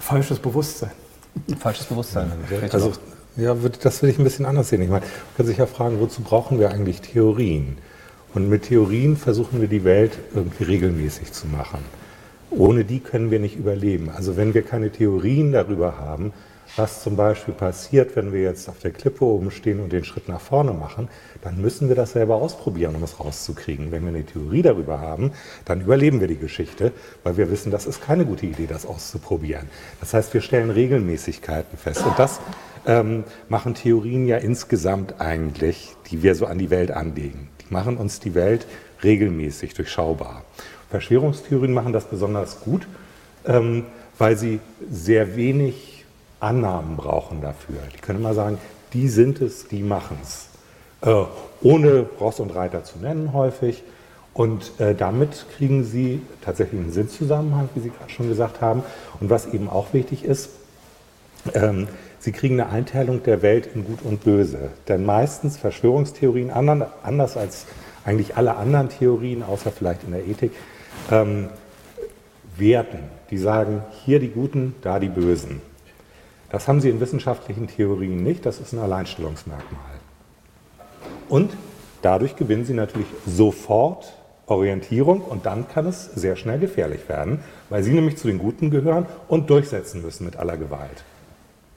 [0.00, 0.90] falsches Bewusstsein.
[1.58, 2.32] Falsches Bewusstsein.
[2.72, 2.92] Also,
[3.36, 4.82] ja, das würde ich ein bisschen anders sehen.
[4.82, 7.78] Ich meine, man kann sich ja fragen, wozu brauchen wir eigentlich Theorien?
[8.34, 11.80] Und mit Theorien versuchen wir die Welt irgendwie regelmäßig zu machen.
[12.50, 14.10] Ohne die können wir nicht überleben.
[14.10, 16.32] Also wenn wir keine Theorien darüber haben,
[16.76, 20.28] was zum Beispiel passiert, wenn wir jetzt auf der Klippe oben stehen und den Schritt
[20.28, 21.08] nach vorne machen,
[21.42, 23.92] dann müssen wir das selber ausprobieren, um es rauszukriegen.
[23.92, 25.32] Wenn wir eine Theorie darüber haben,
[25.64, 29.68] dann überleben wir die Geschichte, weil wir wissen, das ist keine gute Idee, das auszuprobieren.
[30.00, 32.04] Das heißt, wir stellen Regelmäßigkeiten fest.
[32.04, 32.40] Und das
[32.86, 37.48] ähm, machen Theorien ja insgesamt eigentlich, die wir so an die Welt anlegen.
[37.60, 38.66] Die machen uns die Welt
[39.04, 40.44] regelmäßig durchschaubar.
[40.90, 42.88] Verschwörungstheorien machen das besonders gut,
[43.46, 43.84] ähm,
[44.16, 46.04] weil sie sehr wenig
[46.40, 47.78] Annahmen brauchen dafür.
[47.94, 48.58] Die können immer sagen,
[48.92, 50.48] die sind es, die machen es.
[51.00, 51.24] Äh,
[51.62, 53.82] ohne Ross und Reiter zu nennen häufig.
[54.34, 58.82] Und äh, damit kriegen sie tatsächlich einen Sinnzusammenhang, wie Sie gerade schon gesagt haben.
[59.20, 60.50] Und was eben auch wichtig ist,
[61.54, 61.88] ähm,
[62.20, 64.70] sie kriegen eine Einteilung der Welt in Gut und Böse.
[64.86, 67.66] Denn meistens Verschwörungstheorien, anders als
[68.04, 70.52] eigentlich alle anderen Theorien, außer vielleicht in der Ethik,
[71.10, 71.48] ähm,
[72.56, 73.00] werten.
[73.30, 75.60] Die sagen, hier die Guten, da die Bösen.
[76.50, 79.97] Das haben sie in wissenschaftlichen Theorien nicht, das ist ein Alleinstellungsmerkmal.
[81.28, 81.50] Und
[82.02, 84.14] dadurch gewinnen sie natürlich sofort
[84.46, 88.70] Orientierung und dann kann es sehr schnell gefährlich werden, weil sie nämlich zu den Guten
[88.70, 91.04] gehören und durchsetzen müssen mit aller Gewalt.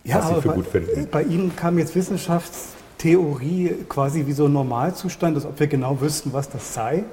[0.04, 1.08] Ja, was sie für bei, gut finden.
[1.12, 6.34] Bei Ihnen kam jetzt Wissenschaftstheorie quasi wie so ein Normalzustand, als ob wir genau wüssten,
[6.34, 7.04] was das sei.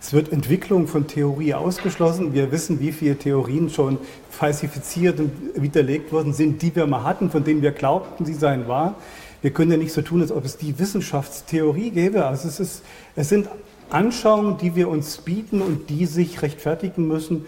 [0.00, 2.32] Es wird Entwicklung von Theorie ausgeschlossen.
[2.32, 3.98] Wir wissen, wie viele Theorien schon
[4.30, 8.68] falsifiziert und widerlegt worden sind, die wir mal hatten, von denen wir glaubten, sie seien
[8.68, 8.94] wahr
[9.42, 12.26] wir können ja nicht so tun, als ob es die Wissenschaftstheorie gäbe.
[12.26, 12.82] Also es, ist,
[13.14, 13.48] es sind
[13.90, 17.46] Anschauungen, die wir uns bieten und die sich rechtfertigen müssen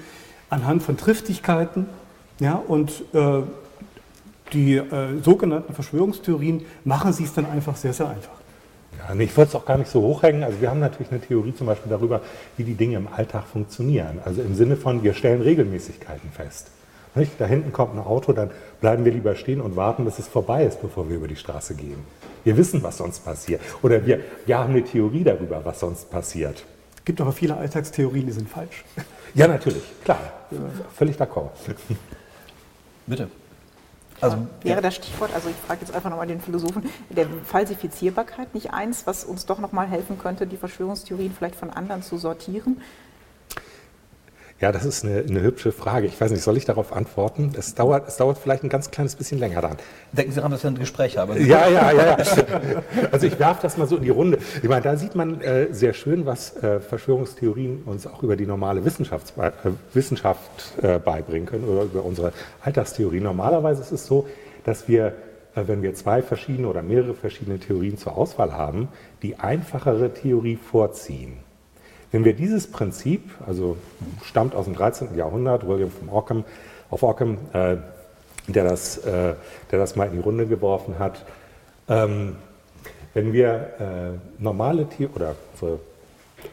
[0.49, 1.87] anhand von Triftigkeiten.
[2.39, 3.43] Ja, und äh,
[4.53, 8.41] die äh, sogenannten Verschwörungstheorien machen sie es dann einfach sehr, sehr einfach.
[9.19, 10.45] Ich wollte es auch gar nicht so hochhängen.
[10.45, 12.21] Also wir haben natürlich eine Theorie zum Beispiel darüber,
[12.57, 14.21] wie die Dinge im Alltag funktionieren.
[14.25, 16.71] Also im Sinne von, wir stellen Regelmäßigkeiten fest.
[17.15, 17.33] Nicht?
[17.39, 20.65] Da hinten kommt ein Auto, dann bleiben wir lieber stehen und warten, bis es vorbei
[20.65, 22.05] ist, bevor wir über die Straße gehen.
[22.45, 23.61] Wir wissen, was sonst passiert.
[23.83, 26.65] Oder wir, wir haben eine Theorie darüber, was sonst passiert.
[26.97, 28.85] Es gibt aber viele Alltagstheorien, die sind falsch.
[29.33, 30.19] Ja, natürlich, klar.
[30.93, 31.51] Völlig d'accord.
[33.07, 33.29] Bitte.
[34.21, 34.81] Also, wäre ja.
[34.81, 39.25] das Stichwort, also ich frage jetzt einfach nochmal den Philosophen, der Falsifizierbarkeit nicht eins, was
[39.25, 42.83] uns doch nochmal helfen könnte, die Verschwörungstheorien vielleicht von anderen zu sortieren?
[44.61, 46.07] Ja, das ist eine, eine, hübsche Frage.
[46.07, 47.53] Ich weiß nicht, soll ich darauf antworten?
[47.57, 49.77] Es dauert, es dauert vielleicht ein ganz kleines bisschen länger dann.
[50.13, 51.35] Denken Sie daran, dass wir ein Gespräch haben.
[51.47, 52.19] Ja, ja, ja.
[52.19, 52.19] ja.
[53.11, 54.39] Also ich werfe das mal so in die Runde.
[54.63, 58.45] Ich meine, da sieht man äh, sehr schön, was äh, Verschwörungstheorien uns auch über die
[58.45, 59.51] normale Wissenschaft, äh,
[59.95, 63.21] Wissenschaft äh, beibringen können oder über unsere Alltagstheorie.
[63.21, 64.29] Normalerweise ist es so,
[64.65, 65.15] dass wir,
[65.55, 68.89] äh, wenn wir zwei verschiedene oder mehrere verschiedene Theorien zur Auswahl haben,
[69.23, 71.39] die einfachere Theorie vorziehen.
[72.13, 73.77] Wenn wir dieses Prinzip, also
[74.25, 75.17] stammt aus dem 13.
[75.17, 76.45] Jahrhundert, William von Ockham,
[76.91, 77.77] auf Ockham, äh,
[78.49, 79.35] der, das, äh,
[79.71, 81.25] der das mal in die Runde geworfen hat,
[81.89, 82.37] ähm,
[83.15, 85.35] wenn wir äh, normale The oder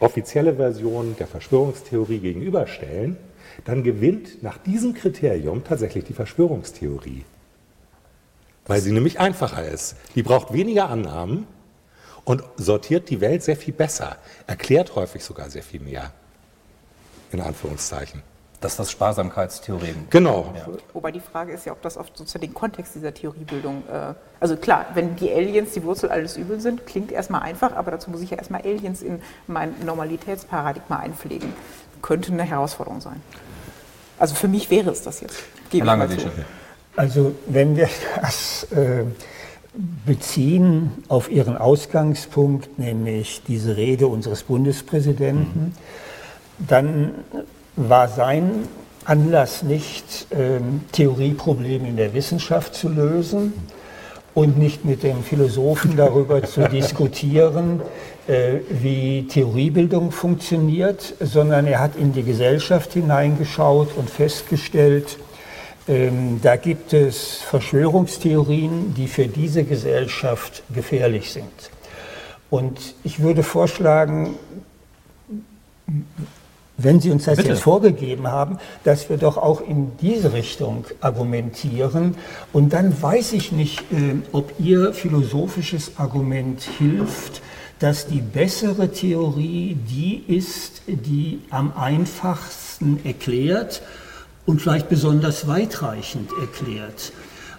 [0.00, 3.16] offizielle Version der Verschwörungstheorie gegenüberstellen,
[3.64, 7.24] dann gewinnt nach diesem Kriterium tatsächlich die Verschwörungstheorie.
[8.66, 9.96] Weil sie nämlich einfacher ist.
[10.14, 11.46] Die braucht weniger Annahmen
[12.28, 16.12] und sortiert die Welt sehr viel besser, erklärt häufig sogar sehr viel mehr.
[17.32, 18.22] In Anführungszeichen.
[18.60, 20.08] Das ist das Sparsamkeitstheorem.
[20.10, 20.52] Genau.
[20.54, 20.66] Ja.
[20.92, 24.56] Wobei die Frage ist ja, ob das oft sozusagen den Kontext dieser Theoriebildung, äh, also
[24.56, 28.20] klar, wenn die Aliens die Wurzel alles Übel sind, klingt erstmal einfach, aber dazu muss
[28.20, 31.54] ich ja erstmal Aliens in mein Normalitätsparadigma einpflegen.
[32.02, 33.22] Könnte eine Herausforderung sein.
[34.18, 35.44] Also für mich wäre es das jetzt.
[35.70, 36.08] Gebe Lange
[36.96, 37.88] Also wenn wir
[38.20, 39.04] das äh,
[40.06, 45.74] beziehen auf Ihren Ausgangspunkt, nämlich diese Rede unseres Bundespräsidenten,
[46.58, 47.12] dann
[47.76, 48.68] war sein
[49.04, 53.52] Anlass nicht, ähm, Theorieprobleme in der Wissenschaft zu lösen
[54.34, 57.80] und nicht mit dem Philosophen darüber zu diskutieren,
[58.26, 65.18] äh, wie Theoriebildung funktioniert, sondern er hat in die Gesellschaft hineingeschaut und festgestellt,
[65.88, 71.70] ähm, da gibt es Verschwörungstheorien, die für diese Gesellschaft gefährlich sind.
[72.50, 74.36] Und ich würde vorschlagen,
[76.76, 77.50] wenn Sie uns das Bitte.
[77.50, 82.14] jetzt vorgegeben haben, dass wir doch auch in diese Richtung argumentieren.
[82.52, 87.42] Und dann weiß ich nicht, äh, ob Ihr philosophisches Argument hilft,
[87.78, 93.82] dass die bessere Theorie die ist, die am einfachsten erklärt
[94.48, 97.12] und vielleicht besonders weitreichend erklärt.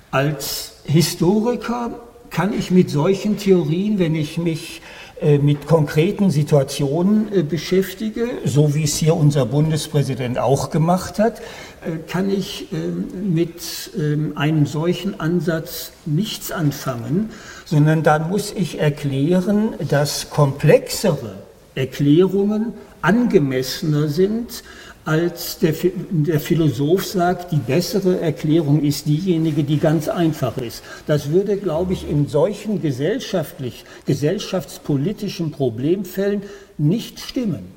[0.10, 1.92] Als Historiker
[2.32, 4.82] kann ich mit solchen Theorien, wenn ich mich
[5.22, 11.42] äh, mit konkreten Situationen äh, beschäftige, so wie es hier unser Bundespräsident auch gemacht hat,
[11.86, 17.30] äh, kann ich ähm, mit ähm, einem solchen Ansatz nichts anfangen,
[17.66, 21.36] sondern dann muss ich erklären, dass komplexere
[21.76, 22.74] Erklärungen
[23.04, 24.64] angemessener sind
[25.10, 25.74] als der,
[26.12, 30.84] der, Philosoph sagt, die bessere Erklärung ist diejenige, die ganz einfach ist.
[31.08, 36.44] Das würde, glaube ich, in solchen gesellschaftlich, gesellschaftspolitischen Problemfällen
[36.78, 37.72] nicht stimmen.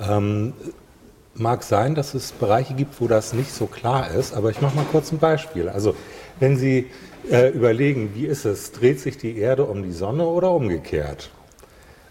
[0.00, 0.52] Ähm,
[1.34, 4.74] mag sein, dass es Bereiche gibt, wo das nicht so klar ist, aber ich mache
[4.74, 5.68] mal kurz ein Beispiel.
[5.68, 5.94] Also
[6.40, 6.86] wenn Sie
[7.30, 11.30] äh, überlegen, wie ist es, dreht sich die Erde um die Sonne oder umgekehrt,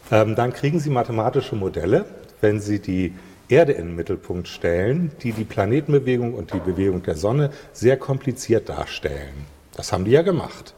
[0.10, 2.06] ähm, dann kriegen Sie mathematische Modelle,
[2.40, 3.14] wenn Sie die
[3.50, 8.70] Erde in den Mittelpunkt stellen, die die Planetenbewegung und die Bewegung der Sonne sehr kompliziert
[8.70, 9.46] darstellen.
[9.76, 10.74] Das haben die ja gemacht.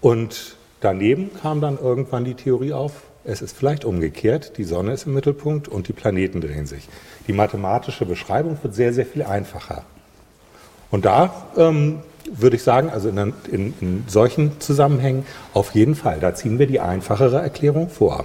[0.00, 2.92] Und daneben kam dann irgendwann die Theorie auf,
[3.24, 6.88] es ist vielleicht umgekehrt, die Sonne ist im Mittelpunkt und die Planeten drehen sich.
[7.26, 9.84] Die mathematische Beschreibung wird sehr, sehr viel einfacher.
[10.90, 12.00] Und da ähm,
[12.30, 16.66] würde ich sagen, also in, in, in solchen Zusammenhängen auf jeden Fall, da ziehen wir
[16.66, 18.24] die einfachere Erklärung vor.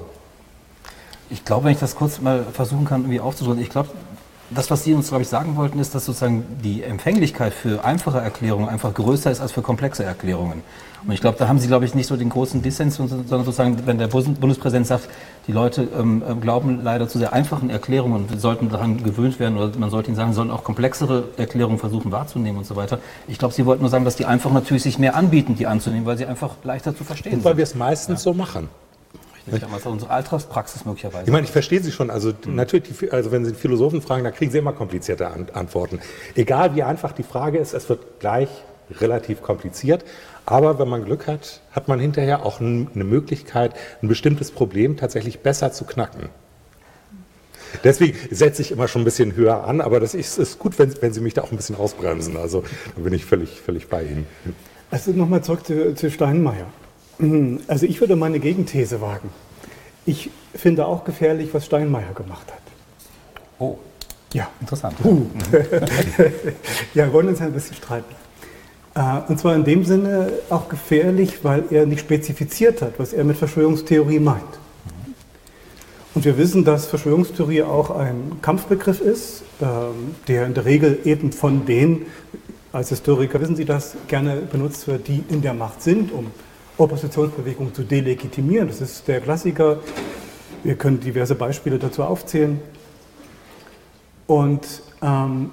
[1.29, 3.89] Ich glaube, wenn ich das kurz mal versuchen kann, irgendwie aufzudrücken, ich glaube,
[4.51, 8.19] das, was Sie uns, glaube ich, sagen wollten, ist, dass sozusagen die Empfänglichkeit für einfache
[8.19, 10.61] Erklärungen einfach größer ist als für komplexe Erklärungen.
[11.05, 13.85] Und ich glaube, da haben Sie, glaube ich, nicht so den großen Dissens, sondern sozusagen,
[13.85, 15.07] wenn der Bundespräsident sagt,
[15.47, 19.57] die Leute ähm, ähm, glauben leider zu sehr einfachen Erklärungen und sollten daran gewöhnt werden
[19.57, 22.99] oder man sollte ihnen sagen, sollen auch komplexere Erklärungen versuchen wahrzunehmen und so weiter.
[23.27, 26.05] Ich glaube, Sie wollten nur sagen, dass die einfach natürlich sich mehr anbieten, die anzunehmen,
[26.05, 27.45] weil sie einfach leichter zu verstehen und sind.
[27.45, 28.31] Weil wir es meistens ja.
[28.31, 28.69] so machen.
[29.47, 31.25] Nicht, so unsere Alltagspraxis möglicherweise.
[31.25, 32.09] Ich meine, ich verstehe Sie schon.
[32.09, 32.55] Also mhm.
[32.55, 35.99] natürlich, also wenn Sie Philosophen fragen, da kriegen Sie immer komplizierte Antworten.
[36.35, 38.49] Egal wie einfach die Frage ist, es wird gleich
[38.99, 40.03] relativ kompliziert.
[40.45, 45.39] Aber wenn man Glück hat, hat man hinterher auch eine Möglichkeit, ein bestimmtes Problem tatsächlich
[45.39, 46.29] besser zu knacken.
[47.83, 50.93] Deswegen setze ich immer schon ein bisschen höher an, aber das ist, ist gut, wenn,
[51.01, 52.37] wenn, Sie mich da auch ein bisschen ausbremsen.
[52.37, 52.63] Also
[52.95, 54.25] da bin ich völlig, völlig bei Ihnen.
[54.91, 56.67] Also nochmal zurück zu, zu Steinmeier.
[57.67, 59.29] Also ich würde meine Gegenthese wagen.
[60.05, 62.61] Ich finde auch gefährlich, was Steinmeier gemacht hat.
[63.59, 63.77] Oh.
[64.33, 64.49] Ja.
[64.59, 64.95] Interessant.
[65.03, 65.25] Uh.
[66.93, 68.13] ja, wir wollen uns ein bisschen streiten.
[68.93, 73.23] Äh, und zwar in dem Sinne auch gefährlich, weil er nicht spezifiziert hat, was er
[73.23, 74.43] mit Verschwörungstheorie meint.
[76.15, 81.33] Und wir wissen, dass Verschwörungstheorie auch ein Kampfbegriff ist, ähm, der in der Regel eben
[81.33, 82.05] von denen,
[82.71, 86.31] als Historiker wissen Sie das, gerne benutzt wird, die in der Macht sind, um
[86.77, 88.67] Oppositionsbewegungen zu delegitimieren.
[88.67, 89.79] Das ist der Klassiker.
[90.63, 92.59] Wir können diverse Beispiele dazu aufzählen.
[94.27, 95.51] Und ähm,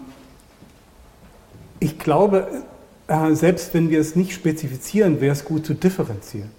[1.79, 2.65] ich glaube,
[3.09, 6.51] äh, selbst wenn wir es nicht spezifizieren, wäre es gut zu differenzieren.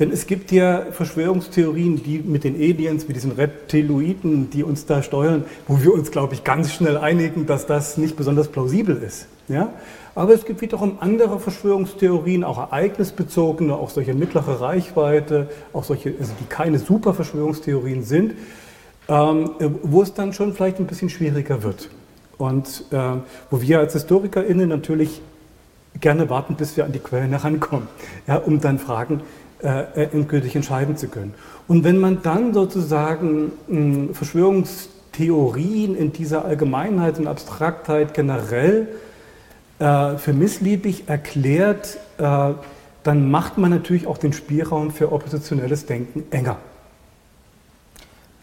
[0.00, 5.02] Denn es gibt ja Verschwörungstheorien, die mit den Aliens, mit diesen Reptiloiden, die uns da
[5.02, 9.28] steuern, wo wir uns, glaube ich, ganz schnell einigen, dass das nicht besonders plausibel ist.
[9.46, 9.72] Ja?
[10.16, 16.32] Aber es gibt wiederum andere Verschwörungstheorien, auch ereignisbezogene, auch solche mittlere Reichweite, auch solche, also
[16.40, 18.34] die keine Superverschwörungstheorien sind,
[19.06, 19.50] ähm,
[19.82, 21.88] wo es dann schon vielleicht ein bisschen schwieriger wird.
[22.36, 22.98] Und äh,
[23.50, 25.20] wo wir als HistorikerInnen natürlich
[26.00, 27.86] gerne warten, bis wir an die Quellen herankommen,
[28.26, 29.20] ja, um dann Fragen
[29.64, 31.34] äh, endgültig entscheiden zu können.
[31.66, 38.88] Und wenn man dann sozusagen mh, Verschwörungstheorien in dieser Allgemeinheit und Abstraktheit generell
[39.78, 42.50] äh, für missliebig erklärt, äh,
[43.02, 46.58] dann macht man natürlich auch den Spielraum für oppositionelles Denken enger.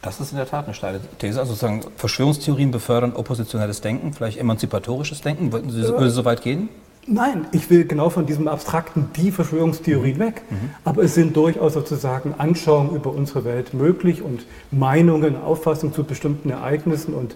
[0.01, 1.39] Das ist in der Tat eine steile These.
[1.39, 5.51] Also sozusagen Verschwörungstheorien befördern oppositionelles Denken, vielleicht emanzipatorisches Denken.
[5.51, 6.69] Wollten Sie so, so weit gehen?
[7.07, 10.43] Nein, ich will genau von diesem abstrakten die Verschwörungstheorien weg.
[10.49, 10.69] Mhm.
[10.83, 16.51] Aber es sind durchaus sozusagen Anschauungen über unsere Welt möglich und Meinungen, Auffassungen zu bestimmten
[16.51, 17.35] Ereignissen und,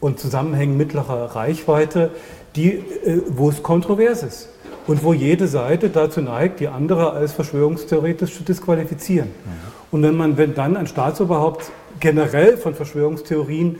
[0.00, 2.10] und Zusammenhängen mittlerer Reichweite,
[2.56, 4.48] die, äh, wo es kontrovers ist
[4.86, 9.28] und wo jede Seite dazu neigt, die andere als verschwörungstheoretisch zu disqualifizieren.
[9.28, 9.72] Mhm.
[9.90, 11.70] Und wenn man wenn dann ein Staatsoberhaupt
[12.00, 13.76] generell von Verschwörungstheorien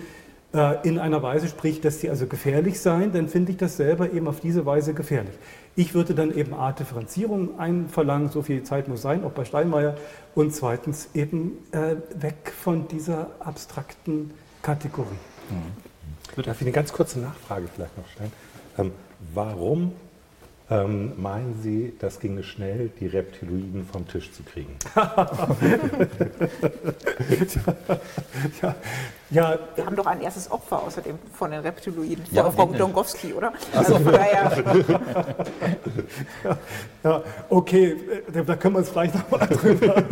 [0.83, 4.29] in einer Weise spricht, dass sie also gefährlich seien, dann finde ich das selber eben
[4.29, 5.33] auf diese Weise gefährlich.
[5.77, 9.97] Ich würde dann eben A, Differenzierung einverlangen, so viel Zeit muss sein, auch bei Steinmeier,
[10.35, 15.09] und zweitens eben äh, weg von dieser abstrakten Kategorie.
[15.49, 16.43] Mhm.
[16.43, 18.33] Darf ich eine ganz kurze Nachfrage vielleicht noch stellen?
[18.77, 18.93] Ähm,
[19.33, 19.93] warum
[20.73, 24.77] ähm, meinen Sie, das ginge schnell, die Reptiloiden vom Tisch zu kriegen?
[28.63, 28.75] ja,
[29.31, 33.53] ja, Wir haben doch ein erstes Opfer außerdem von den Reptiloiden, ja, Frau Dongowski, oder?
[33.75, 34.53] Also von daher.
[36.45, 36.59] ja,
[37.05, 37.97] ja, okay,
[38.33, 40.05] äh, da können wir uns vielleicht noch mal drüber, äh,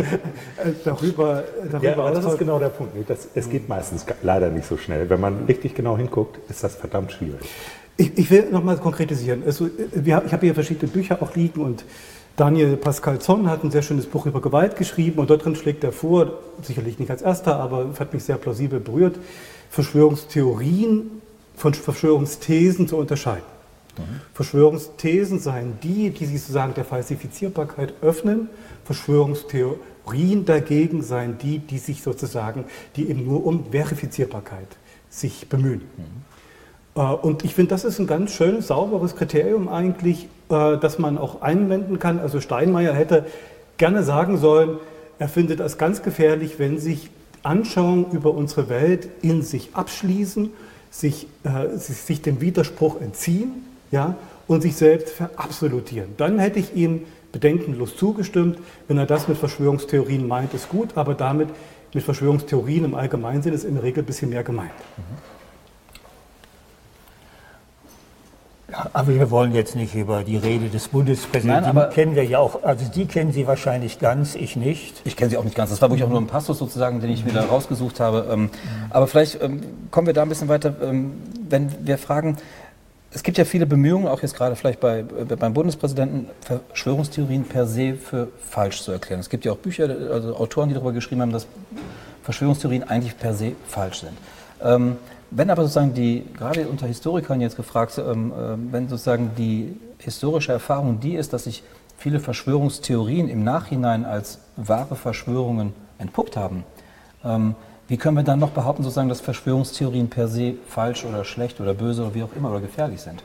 [0.85, 2.95] darüber, darüber ja, aber Das ist genau der Punkt.
[3.09, 5.09] Das, es geht meistens leider nicht so schnell.
[5.09, 7.49] Wenn man richtig genau hinguckt, ist das verdammt schwierig.
[8.01, 9.43] Ich, ich will nochmal konkretisieren.
[9.45, 11.85] Also, wir, ich habe hier verschiedene Bücher auch liegen und
[12.35, 15.85] Daniel Pascal Zorn hat ein sehr schönes Buch über Gewalt geschrieben und dort drin schlägt
[15.85, 19.19] er vor, sicherlich nicht als erster, aber hat mich sehr plausibel berührt,
[19.69, 21.21] Verschwörungstheorien
[21.55, 23.45] von Verschwörungsthesen zu unterscheiden.
[23.99, 24.23] Mhm.
[24.33, 28.49] Verschwörungsthesen seien die, die sich sozusagen der Falsifizierbarkeit öffnen.
[28.85, 32.65] Verschwörungstheorien dagegen seien die, die sich sozusagen,
[32.97, 34.69] die eben nur um Verifizierbarkeit
[35.11, 35.83] sich bemühen.
[35.99, 36.30] Mhm.
[37.01, 41.19] Äh, und ich finde, das ist ein ganz schönes, sauberes Kriterium eigentlich, äh, das man
[41.19, 42.19] auch einwenden kann.
[42.19, 43.25] Also Steinmeier hätte
[43.79, 44.79] gerne sagen sollen,
[45.19, 47.11] er findet es ganz gefährlich, wenn sich
[47.43, 50.51] Anschauungen über unsere Welt in sich abschließen,
[50.91, 56.11] sich, äh, sich dem Widerspruch entziehen ja, und sich selbst verabsolutieren.
[56.19, 58.59] Dann hätte ich ihm bedenkenlos zugestimmt.
[58.89, 61.49] Wenn er das mit Verschwörungstheorien meint, ist gut, aber damit
[61.95, 64.73] mit Verschwörungstheorien im Allgemeinen sind es in der Regel ein bisschen mehr gemeint.
[64.97, 65.30] Mhm.
[68.93, 71.63] Aber wir wollen jetzt nicht über die Rede des Bundespräsidenten.
[71.63, 72.63] Nein, aber kennen wir ja auch.
[72.63, 75.01] Also die kennen Sie wahrscheinlich ganz, ich nicht.
[75.05, 75.71] Ich kenne sie auch nicht ganz.
[75.71, 78.27] Das war wirklich auch nur ein Passus sozusagen, den ich wieder rausgesucht habe.
[78.31, 78.51] Ähm,
[78.91, 81.15] aber vielleicht ähm, kommen wir da ein bisschen weiter, ähm,
[81.49, 82.37] wenn wir fragen.
[83.13, 85.05] Es gibt ja viele Bemühungen, auch jetzt gerade vielleicht bei, äh,
[85.37, 86.29] beim Bundespräsidenten,
[86.69, 89.21] Verschwörungstheorien per se für falsch zu erklären.
[89.21, 91.47] Es gibt ja auch Bücher, also Autoren, die darüber geschrieben haben, dass
[92.23, 94.17] Verschwörungstheorien eigentlich per se falsch sind.
[95.31, 100.53] Wenn aber sozusagen die, gerade unter Historikern jetzt gefragt, ähm, äh, wenn sozusagen die historische
[100.53, 101.63] Erfahrung die ist, dass sich
[101.97, 106.65] viele Verschwörungstheorien im Nachhinein als wahre Verschwörungen entpuppt haben,
[107.25, 107.55] ähm,
[107.87, 111.75] wie können wir dann noch behaupten, sozusagen, dass Verschwörungstheorien per se falsch oder schlecht oder
[111.75, 113.23] böse oder wie auch immer oder gefährlich sind?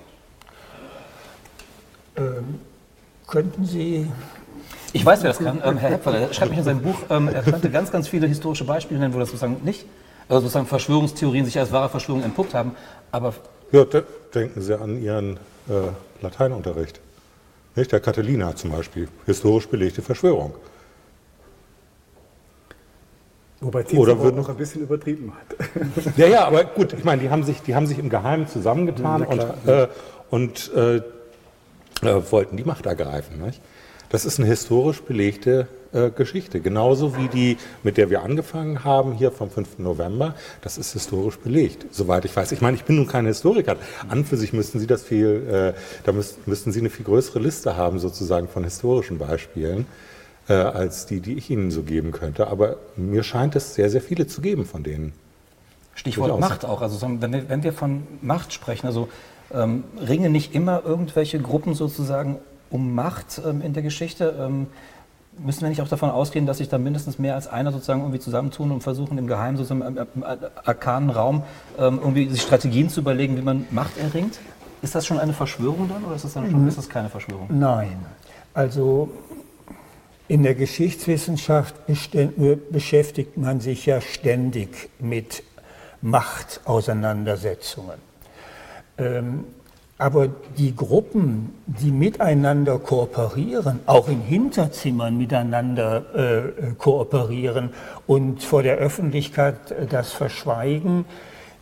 [2.18, 2.60] Ähm,
[3.28, 4.08] könnten Sie
[4.93, 5.62] ich weiß, wer das kann.
[5.64, 8.28] Ähm, Herr Hepfer, er schreibt mich in seinem Buch, ähm, er könnte ganz, ganz viele
[8.28, 9.86] historische Beispiele nennen, wo das sozusagen nicht,
[10.28, 12.76] also sozusagen Verschwörungstheorien sich als wahre Verschwörungen entpuppt haben.
[13.12, 13.34] Aber
[13.72, 13.86] ja,
[14.34, 15.38] denken Sie an Ihren
[15.70, 15.90] äh,
[16.22, 17.00] Lateinunterricht.
[17.76, 17.92] Nicht?
[17.92, 20.54] Der Catilina zum Beispiel, historisch belegte Verschwörung.
[23.62, 26.18] Wobei Cicero noch ein bisschen übertrieben hat.
[26.18, 29.24] ja, ja, aber gut, ich meine, die haben sich, die haben sich im Geheimen zusammengetan
[29.24, 29.88] und, äh,
[30.30, 31.02] und äh, äh,
[32.32, 33.42] wollten die Macht ergreifen.
[33.42, 33.62] Nicht?
[34.10, 36.60] Das ist eine historisch belegte äh, Geschichte.
[36.60, 39.80] Genauso wie die, mit der wir angefangen haben, hier vom 5.
[39.80, 40.36] November.
[40.62, 42.52] Das ist historisch belegt, soweit ich weiß.
[42.52, 43.76] Ich meine, ich bin nun kein Historiker.
[44.10, 47.40] An für sich müssten Sie das viel, äh, da müssten, müssten Sie eine viel größere
[47.40, 49.86] Liste haben, sozusagen von historischen Beispielen,
[50.48, 52.48] äh, als die, die ich Ihnen so geben könnte.
[52.48, 55.14] Aber mir scheint es sehr, sehr viele zu geben von denen.
[55.96, 56.82] Stichwort Macht auch.
[56.82, 59.08] Also wenn wir, wenn wir von Macht sprechen, also
[59.54, 62.38] ähm, ringen nicht immer irgendwelche Gruppen sozusagen
[62.70, 64.36] um Macht ähm, in der Geschichte.
[64.40, 64.68] Ähm,
[65.40, 68.20] müssen wir nicht auch davon ausgehen, dass sich da mindestens mehr als einer sozusagen irgendwie
[68.20, 71.44] zusammentun und versuchen im Geheimen sozusagen im, arkanen Raum
[71.78, 74.40] ähm, irgendwie sich Strategien zu überlegen, wie man Macht erringt?
[74.82, 77.48] Ist das schon eine Verschwörung dann oder ist das dann schon, ist das keine Verschwörung?
[77.50, 77.98] Nein.
[78.54, 79.10] Also
[80.28, 81.76] in der Geschichtswissenschaft
[82.72, 85.44] beschäftigt man sich ja ständig mit
[86.02, 87.98] Machtauseinandersetzungen.
[88.98, 89.46] Ähm,
[89.98, 90.28] aber
[90.58, 97.70] die Gruppen, die miteinander kooperieren, auch in Hinterzimmern miteinander äh, kooperieren
[98.06, 101.06] und vor der Öffentlichkeit äh, das verschweigen,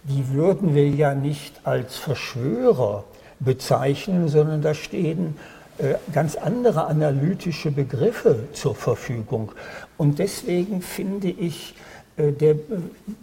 [0.03, 3.03] die würden wir ja nicht als Verschwörer
[3.39, 5.35] bezeichnen, sondern da stehen
[5.77, 9.51] äh, ganz andere analytische Begriffe zur Verfügung.
[9.97, 11.75] Und deswegen finde ich,
[12.17, 12.55] der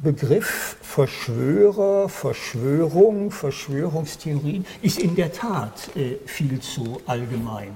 [0.03, 7.71] Begriff Verschwörer, Verschwörung, Verschwörungstheorien ist in der Tat äh, viel zu allgemein.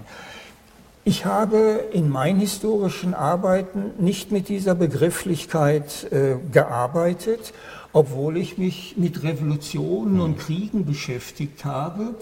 [1.05, 7.53] Ich habe in meinen historischen Arbeiten nicht mit dieser Begrifflichkeit äh, gearbeitet,
[7.93, 12.17] obwohl ich mich mit Revolutionen und Kriegen beschäftigt habe,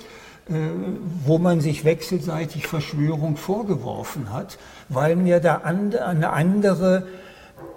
[1.24, 4.59] wo man sich wechselseitig Verschwörung vorgeworfen hat,
[4.90, 7.07] weil mir da eine andere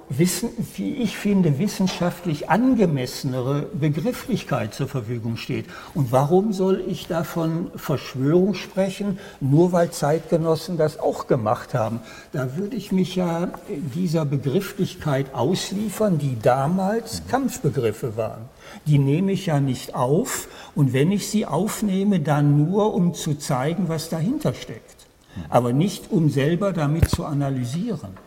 [0.10, 5.66] wissen, wie ich finde, wissenschaftlich angemessenere Begrifflichkeit zur Verfügung steht.
[5.94, 12.02] Und warum soll ich davon Verschwörung sprechen, nur weil Zeitgenossen das auch gemacht haben?
[12.32, 13.50] Da würde ich mich ja
[13.96, 18.50] dieser Begrifflichkeit ausliefern, die damals Kampfbegriffe waren.
[18.86, 23.36] Die nehme ich ja nicht auf und wenn ich sie aufnehme, dann nur, um zu
[23.36, 25.08] zeigen, was dahinter steckt,
[25.50, 28.26] aber nicht um selber damit zu analysieren.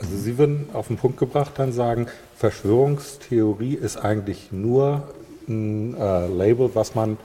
[0.00, 5.02] Also Sie würden auf den Punkt gebracht dann sagen, Verschwörungstheorie ist eigentlich nur
[5.46, 7.18] ein äh, Label, was man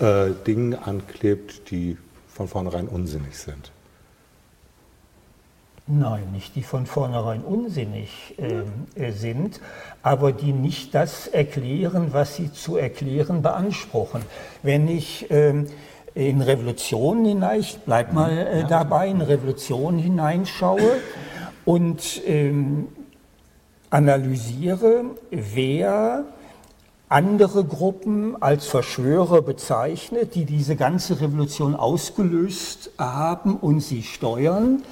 [0.00, 3.70] äh, Dingen anklebt, die von vornherein unsinnig sind.
[5.86, 9.60] Nein, nicht die von vornherein unsinnig ähm, äh, sind,
[10.02, 14.22] aber die nicht das erklären, was sie zu erklären beanspruchen.
[14.62, 15.66] Wenn ich ähm,
[16.14, 20.98] in Revolutionen hinein, ich bleib mal äh, dabei, in Revolutionen hineinschaue,
[21.64, 22.88] und ähm,
[23.90, 26.24] analysiere, wer
[27.08, 34.82] andere Gruppen als Verschwörer bezeichnet, die diese ganze Revolution ausgelöst haben und sie steuern,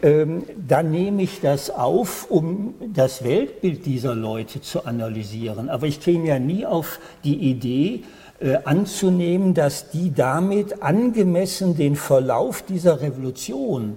[0.00, 5.68] ähm, dann nehme ich das auf, um das Weltbild dieser Leute zu analysieren.
[5.68, 8.04] Aber ich käme ja nie auf die Idee,
[8.40, 13.96] äh, anzunehmen, dass die damit angemessen den Verlauf dieser Revolution,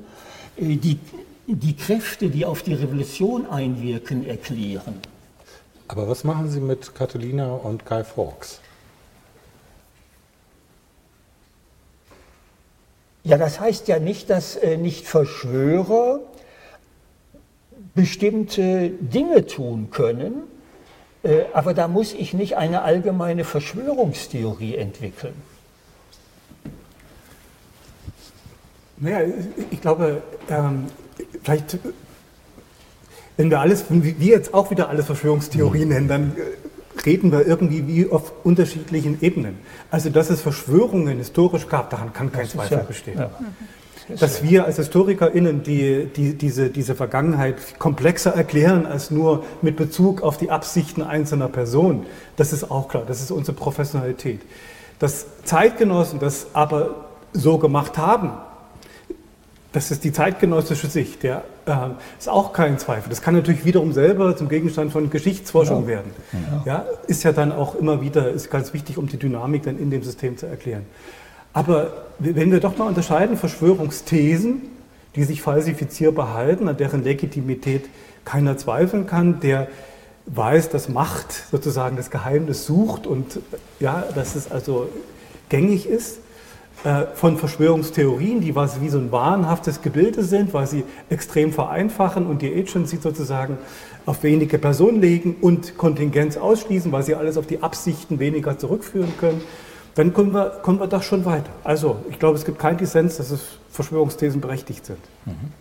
[0.58, 0.98] äh, die
[1.56, 5.00] die Kräfte, die auf die Revolution einwirken, erklären.
[5.88, 8.62] Aber was machen Sie mit Catalina und Guy Fawkes?
[13.24, 16.22] Ja, das heißt ja nicht, dass äh, nicht Verschwörer
[17.94, 20.44] bestimmte Dinge tun können,
[21.24, 25.36] äh, aber da muss ich nicht eine allgemeine Verschwörungstheorie entwickeln.
[28.98, 29.34] Naja,
[29.72, 30.86] ich glaube, ähm,
[31.44, 31.80] vielleicht,
[33.38, 37.46] wenn wir alles, wenn wir jetzt auch wieder alles Verschwörungstheorien nennen, dann äh, reden wir
[37.46, 39.60] irgendwie wie auf unterschiedlichen Ebenen.
[39.90, 43.20] Also, dass es Verschwörungen historisch gab, daran kann kein Zweifel ja, bestehen.
[43.20, 43.32] Ja.
[44.20, 50.22] Dass wir als HistorikerInnen die, die, diese, diese Vergangenheit komplexer erklären als nur mit Bezug
[50.22, 54.42] auf die Absichten einzelner Personen, das ist auch klar, das ist unsere Professionalität.
[55.00, 58.32] Dass Zeitgenossen das aber so gemacht haben,
[59.74, 61.44] das ist die zeitgenössische Sicht, ja.
[61.66, 63.10] Äh, ist auch kein Zweifel.
[63.10, 65.88] Das kann natürlich wiederum selber zum Gegenstand von Geschichtsforschung ja.
[65.88, 66.12] werden.
[66.66, 66.86] Ja.
[67.08, 70.04] Ist ja dann auch immer wieder, ist ganz wichtig, um die Dynamik dann in dem
[70.04, 70.86] System zu erklären.
[71.54, 74.62] Aber wenn wir doch mal unterscheiden, Verschwörungsthesen,
[75.16, 77.90] die sich falsifizierbar halten, an deren Legitimität
[78.26, 79.68] keiner zweifeln kann, der
[80.28, 83.40] weiß, dass Macht sozusagen das Geheimnis sucht und
[83.80, 84.88] ja, dass es also
[85.50, 86.20] gängig ist,
[87.16, 92.42] von Verschwörungstheorien, die was wie so ein wahnhaftes Gebilde sind, weil sie extrem vereinfachen und
[92.42, 93.58] die Agency sozusagen
[94.06, 99.14] auf wenige Personen legen und Kontingenz ausschließen, weil sie alles auf die Absichten weniger zurückführen
[99.20, 99.42] können
[99.96, 101.50] dann kommen wir, kommen wir doch schon weiter.
[101.64, 105.00] Also ich glaube, es gibt keinen Dissens, dass es Verschwörungsthesen berechtigt sind.
[105.26, 105.52] Mhm.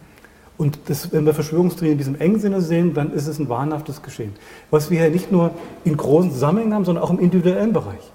[0.56, 4.02] Und das, wenn wir Verschwörungstheorien in diesem engen Sinne sehen, dann ist es ein wahnhaftes
[4.02, 4.34] Geschehen.
[4.70, 5.52] Was wir hier nicht nur
[5.84, 8.12] in großen Zusammenhängen haben, sondern auch im individuellen Bereich.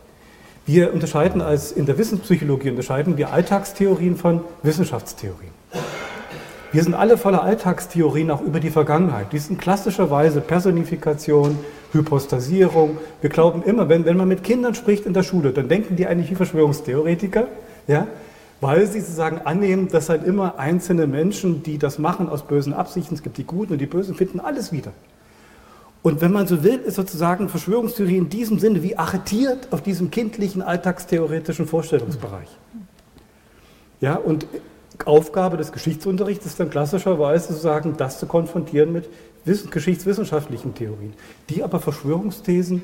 [0.68, 5.51] Wir unterscheiden als in der Wissenspsychologie unterscheiden wir Alltagstheorien von Wissenschaftstheorien.
[6.72, 9.32] Wir sind alle voller Alltagstheorien auch über die Vergangenheit.
[9.32, 11.59] Die sind klassischerweise Personifikation,
[11.91, 12.97] Hypostasierung.
[13.22, 16.07] Wir glauben immer, wenn, wenn man mit Kindern spricht in der Schule, dann denken die
[16.07, 17.45] eigentlich wie Verschwörungstheoretiker,
[17.86, 18.07] ja?
[18.59, 23.13] weil sie sozusagen annehmen, dass halt immer einzelne Menschen, die das machen aus bösen Absichten,
[23.13, 24.93] es gibt die Guten und die Bösen, finden alles wieder.
[26.06, 30.12] Und wenn man so will, ist sozusagen Verschwörungstheorie in diesem Sinne wie arretiert auf diesem
[30.12, 32.47] kindlichen, alltagstheoretischen Vorstellungsbereich.
[34.01, 34.45] Ja, und
[35.03, 39.10] Aufgabe des Geschichtsunterrichts ist dann klassischerweise sozusagen, das zu konfrontieren mit
[39.72, 41.16] geschichtswissenschaftlichen Theorien,
[41.49, 42.84] die aber Verschwörungsthesen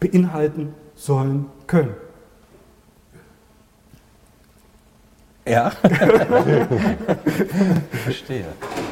[0.00, 1.92] beinhalten sollen können.
[5.46, 5.70] Ja.
[8.02, 8.46] Verstehe.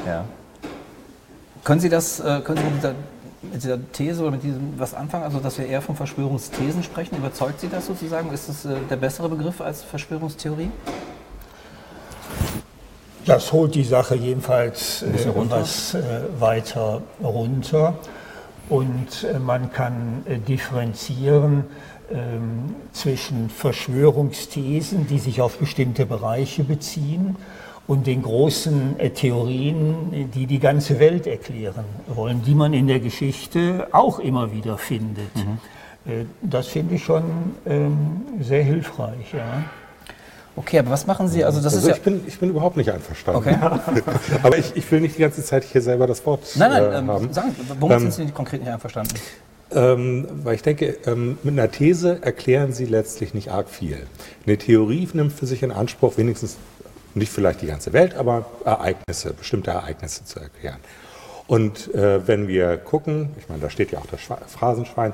[0.05, 0.27] Ja.
[1.67, 2.95] Können Sie das, äh, können Sie mit dieser,
[3.43, 7.17] mit dieser, These oder mit diesem was anfangen, also dass wir eher von Verschwörungsthesen sprechen?
[7.17, 8.33] Überzeugt Sie das sozusagen?
[8.33, 10.71] Ist das äh, der bessere Begriff als Verschwörungstheorie?
[13.25, 16.01] Das holt die Sache jedenfalls äh, etwas äh,
[16.39, 17.95] weiter runter
[18.69, 21.65] und man kann differenzieren
[22.13, 27.35] ähm, zwischen Verschwörungsthesen, die sich auf bestimmte Bereiche beziehen,
[27.87, 33.01] und den großen äh, Theorien, die die ganze Welt erklären wollen, die man in der
[33.01, 35.35] Geschichte auch immer wieder findet.
[35.35, 35.59] Mhm.
[36.11, 37.25] Äh, das finde ich schon
[37.67, 39.33] ähm, sehr hilfreich.
[39.33, 39.65] Ja.
[40.57, 41.45] Okay, aber was machen Sie?
[41.45, 43.41] Also, das also ist ich, bin, ich bin überhaupt nicht einverstanden.
[43.41, 43.57] Okay.
[44.43, 46.99] aber ich, ich will nicht die ganze Zeit hier selber das Wort nein, nein, äh,
[46.99, 47.33] ähm, haben.
[47.33, 49.15] Sagen, warum ähm, sind Sie konkret nicht einverstanden?
[49.73, 53.99] Ähm, weil ich denke, ähm, mit einer These erklären Sie letztlich nicht arg viel.
[54.47, 56.57] Eine Theorie nimmt für sich in Anspruch, wenigstens
[57.17, 60.79] nicht vielleicht die ganze Welt, aber Ereignisse, bestimmte Ereignisse zu erklären.
[61.47, 65.13] Und äh, wenn wir gucken, ich meine, da steht ja auch das Schwe Phrasenschwein,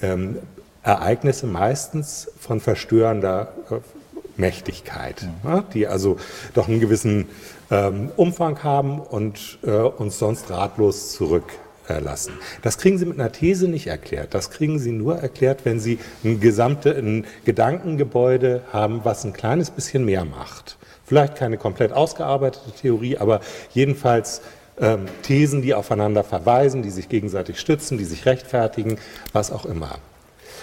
[0.00, 0.38] ähm,
[0.82, 3.74] Ereignisse meistens von verstörender äh,
[4.36, 5.62] Mächtigkeit, ja.
[5.74, 6.16] die also
[6.54, 7.28] doch einen gewissen
[7.70, 12.34] ähm, Umfang haben und äh, uns sonst ratlos zurücklassen.
[12.62, 14.34] Das kriegen Sie mit einer These nicht erklärt.
[14.34, 19.70] Das kriegen Sie nur erklärt, wenn Sie ein, gesamte, ein Gedankengebäude haben, was ein kleines
[19.70, 20.76] bisschen mehr macht.
[21.12, 23.40] Vielleicht keine komplett ausgearbeitete Theorie, aber
[23.74, 24.40] jedenfalls
[24.80, 28.96] ähm, Thesen, die aufeinander verweisen, die sich gegenseitig stützen, die sich rechtfertigen,
[29.34, 29.98] was auch immer.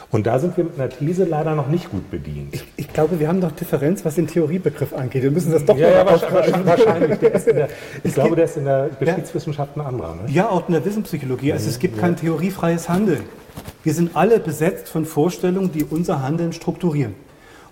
[0.09, 2.55] Und da sind wir mit einer These leider noch nicht gut bedient.
[2.55, 5.21] Ich, ich glaube, wir haben noch Differenz, was den Theoriebegriff angeht.
[5.21, 6.65] Wir müssen das doch ja, ja, wahrscheinlich.
[6.65, 7.19] wahrscheinlich.
[7.19, 7.69] Der der,
[8.03, 10.15] ich glaube, der ist in der Geschichtswissenschaft ein anderer.
[10.15, 10.31] Ne?
[10.31, 11.53] Ja, auch in der Wissenspsychologie.
[11.53, 12.01] Also es gibt ja.
[12.01, 13.21] kein theoriefreies Handeln.
[13.83, 17.13] Wir sind alle besetzt von Vorstellungen, die unser Handeln strukturieren.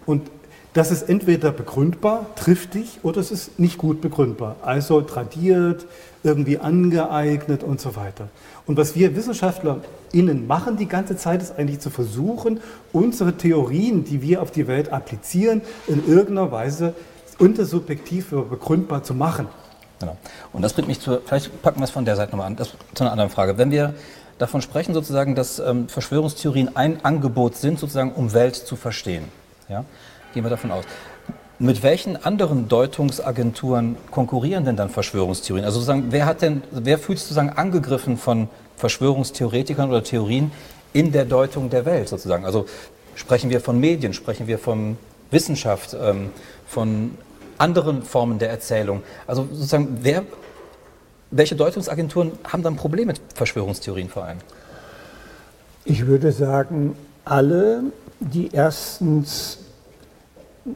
[0.06, 0.30] Und
[0.78, 4.58] das ist entweder begründbar, triftig, oder es ist nicht gut begründbar.
[4.62, 5.88] Also tradiert,
[6.22, 8.28] irgendwie angeeignet und so weiter.
[8.68, 12.60] Und was wir WissenschaftlerInnen machen die ganze Zeit, ist eigentlich zu versuchen,
[12.94, 16.94] unsere Theorien, die wir auf die Welt applizieren, in irgendeiner Weise
[17.40, 19.48] untersubjektiv begründbar zu machen.
[20.00, 20.16] Genau.
[20.54, 22.74] Und das bringt mich zu, vielleicht packen wir es von der Seite nochmal an, das,
[22.94, 23.58] zu einer anderen Frage.
[23.58, 23.96] Wenn wir
[24.38, 29.24] davon sprechen, sozusagen, dass ähm, Verschwörungstheorien ein Angebot sind, sozusagen, um Welt zu verstehen,
[29.70, 29.84] ja,
[30.38, 30.86] Gehen wir davon aus.
[31.58, 35.66] Mit welchen anderen Deutungsagenturen konkurrieren denn dann Verschwörungstheorien?
[35.66, 40.52] Also sozusagen, wer hat denn, wer fühlt sich sozusagen angegriffen von Verschwörungstheoretikern oder Theorien
[40.94, 42.46] in der Deutung der Welt sozusagen?
[42.46, 42.68] Also
[43.16, 45.00] sprechen wir von Medien, sprechen wir von
[45.32, 46.30] Wissenschaft, ähm,
[46.68, 47.18] von
[47.58, 49.02] anderen Formen der Erzählung.
[49.26, 50.22] Also sozusagen, wer,
[51.32, 54.38] welche Deutungsagenturen haben dann Probleme mit Verschwörungstheorien vor allem?
[55.84, 57.86] Ich würde sagen, alle,
[58.20, 59.62] die erstens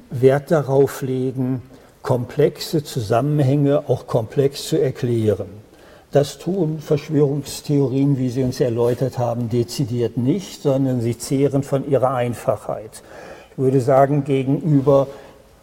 [0.09, 1.61] Wert darauf legen,
[2.01, 5.47] komplexe Zusammenhänge auch komplex zu erklären.
[6.11, 12.13] Das tun Verschwörungstheorien, wie Sie uns erläutert haben, dezidiert nicht, sondern sie zehren von ihrer
[12.13, 13.01] Einfachheit.
[13.51, 15.07] Ich würde sagen, gegenüber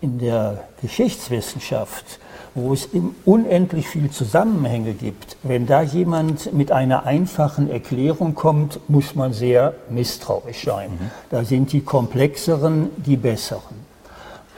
[0.01, 2.19] in der Geschichtswissenschaft,
[2.55, 2.89] wo es
[3.27, 9.75] unendlich viele Zusammenhänge gibt, wenn da jemand mit einer einfachen Erklärung kommt, muss man sehr
[9.91, 10.91] misstrauisch sein.
[10.91, 11.11] Mhm.
[11.31, 13.88] Da sind die komplexeren die besseren.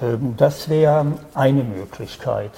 [0.03, 2.53] Ähm, das wäre eine Möglichkeit.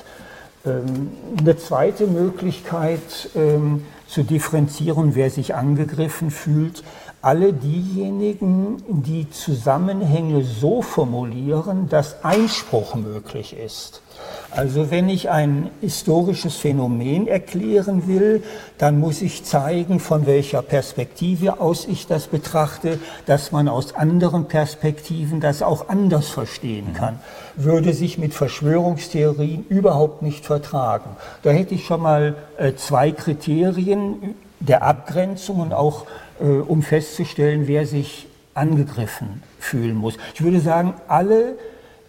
[0.64, 6.84] Ähm, eine zweite Möglichkeit ähm, zu differenzieren, wer sich angegriffen fühlt,
[7.22, 14.02] alle diejenigen, die Zusammenhänge so formulieren, dass Einspruch möglich ist.
[14.50, 18.42] Also wenn ich ein historisches Phänomen erklären will,
[18.76, 24.48] dann muss ich zeigen, von welcher Perspektive aus ich das betrachte, dass man aus anderen
[24.48, 26.94] Perspektiven das auch anders verstehen mhm.
[26.94, 27.20] kann.
[27.56, 31.16] Würde sich mit Verschwörungstheorien überhaupt nicht vertragen.
[31.42, 36.06] Da hätte ich schon mal äh, zwei Kriterien der Abgrenzung und auch
[36.42, 40.16] um festzustellen, wer sich angegriffen fühlen muss.
[40.34, 41.56] Ich würde sagen, alle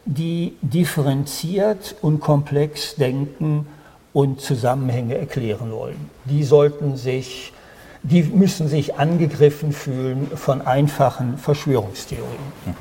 [0.05, 3.67] die differenziert und komplex denken
[4.11, 6.09] und Zusammenhänge erklären wollen.
[6.25, 7.53] Die sollten sich,
[8.03, 12.27] die müssen sich angegriffen fühlen von einfachen Verschwörungstheorien.
[12.65, 12.75] Mhm.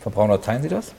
[0.00, 0.92] Frau Brauner, teilen Sie das?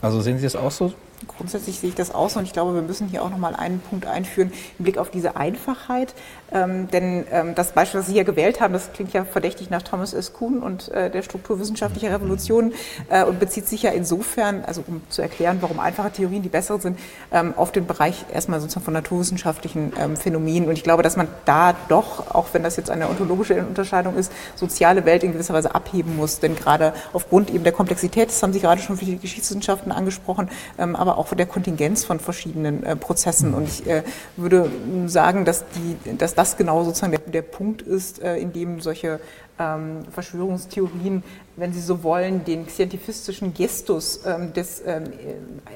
[0.00, 0.92] Also sehen Sie das auch so?
[1.26, 4.06] Grundsätzlich sehe ich das aus und ich glaube, wir müssen hier auch nochmal einen Punkt
[4.06, 6.14] einführen im Blick auf diese Einfachheit.
[6.52, 9.82] Ähm, denn ähm, das Beispiel, das Sie hier gewählt haben, das klingt ja verdächtig nach
[9.82, 10.32] Thomas S.
[10.32, 12.72] Kuhn und äh, der strukturwissenschaftlichen Revolution
[13.08, 16.80] äh, und bezieht sich ja insofern, also um zu erklären, warum einfache Theorien die besseren
[16.80, 16.98] sind,
[17.32, 20.68] ähm, auf den Bereich erstmal sozusagen von naturwissenschaftlichen ähm, Phänomenen.
[20.68, 24.32] Und ich glaube, dass man da doch, auch wenn das jetzt eine ontologische Unterscheidung ist,
[24.54, 26.40] soziale Welt in gewisser Weise abheben muss.
[26.40, 30.48] Denn gerade aufgrund eben der Komplexität, das haben Sie gerade schon für die Geschichtswissenschaften angesprochen,
[30.78, 33.54] ähm, aber auch der Kontingenz von verschiedenen äh, Prozessen.
[33.54, 34.02] Und ich äh,
[34.36, 34.70] würde
[35.06, 39.20] sagen, dass, die, dass das genau sozusagen der, der Punkt ist, äh, in dem solche
[39.60, 41.22] ähm, Verschwörungstheorien
[41.56, 45.04] wenn Sie so wollen, den scientifistischen Gestus ähm, des ähm,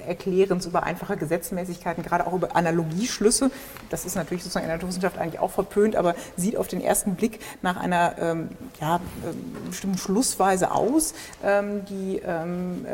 [0.07, 3.51] Erklärens über einfache Gesetzmäßigkeiten, gerade auch über Analogieschlüsse,
[3.91, 7.14] das ist natürlich sozusagen in der Naturwissenschaft eigentlich auch verpönt, aber sieht auf den ersten
[7.14, 8.49] Blick nach einer ähm,
[8.81, 11.14] ja, ähm, bestimmten Schlussweise aus,
[11.45, 12.87] ähm, die, ähm,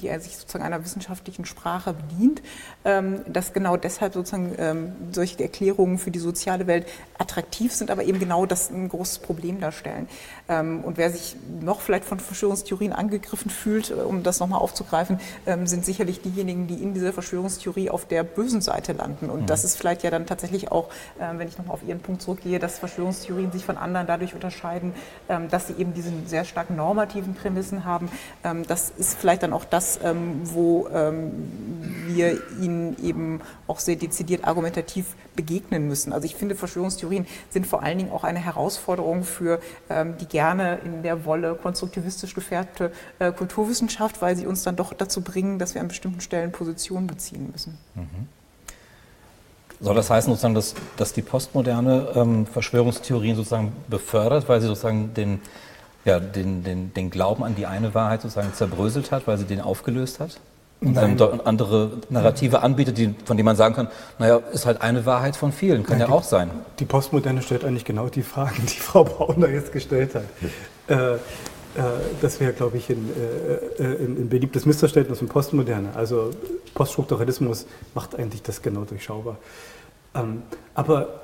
[0.00, 2.42] die er sich sozusagen einer wissenschaftlichen Sprache bedient,
[3.26, 6.86] dass genau deshalb sozusagen solche Erklärungen für die soziale Welt
[7.18, 10.08] attraktiv sind, aber eben genau das ein großes Problem darstellen.
[10.48, 15.66] und wer sich noch vielleicht von Verschwörungstheorien angegriffen fühlt, äh, um das nochmal aufzugreifen, ähm,
[15.66, 19.30] sind sicherlich diejenigen, die in dieser Verschwörungstheorie auf der bösen Seite landen.
[19.30, 19.46] Und mhm.
[19.46, 20.88] das ist vielleicht ja dann tatsächlich auch,
[21.20, 24.94] ähm, wenn ich nochmal auf Ihren Punkt zurückgehe, dass Verschwörungstheorien sich von anderen dadurch unterscheiden,
[25.28, 28.08] ähm, dass sie eben diese sehr stark normativen Prämissen haben.
[28.68, 29.98] Das ist vielleicht dann auch das,
[30.44, 30.88] wo
[32.06, 36.12] wir ihnen eben auch sehr dezidiert argumentativ begegnen müssen.
[36.12, 39.60] Also ich finde, Verschwörungstheorien sind vor allen Dingen auch eine Herausforderung für
[40.20, 45.20] die gerne in der Wolle konstruktivistisch gefärbte äh, Kulturwissenschaft, weil sie uns dann doch dazu
[45.20, 47.78] bringen, dass wir an bestimmten Stellen Positionen beziehen müssen.
[47.94, 48.28] Mhm.
[49.80, 55.12] Soll das heißen, sozusagen, dass, dass die Postmoderne ähm, Verschwörungstheorien sozusagen befördert, weil sie sozusagen
[55.14, 55.40] den,
[56.04, 59.60] ja, den, den, den Glauben an die eine Wahrheit sozusagen zerbröselt hat, weil sie den
[59.60, 60.38] aufgelöst hat?
[60.82, 65.06] Und dann andere Narrative anbietet, die, von denen man sagen kann, naja, ist halt eine
[65.06, 66.50] Wahrheit von vielen, kann ja, ja die, auch sein.
[66.78, 70.24] Die Postmoderne stellt eigentlich genau die Fragen, die Frau Brauner jetzt gestellt hat.
[70.88, 71.18] Äh, äh,
[72.20, 73.08] das wäre, glaube ich, ein,
[73.78, 75.90] äh, äh, ein, ein, beliebtes Missverständnis im Postmoderne.
[75.94, 76.30] Also
[76.74, 79.36] Poststrukturalismus macht eigentlich das genau durchschaubar.
[80.14, 80.42] Ähm,
[80.74, 81.20] aber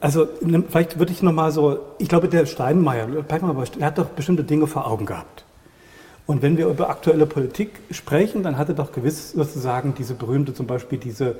[0.00, 0.28] also
[0.68, 4.86] vielleicht würde ich nochmal so, ich glaube, der Steinmeier, er hat doch bestimmte Dinge vor
[4.86, 5.44] Augen gehabt.
[6.26, 10.54] Und wenn wir über aktuelle Politik sprechen, dann hat er doch gewiss sozusagen diese berühmte,
[10.54, 11.36] zum Beispiel diese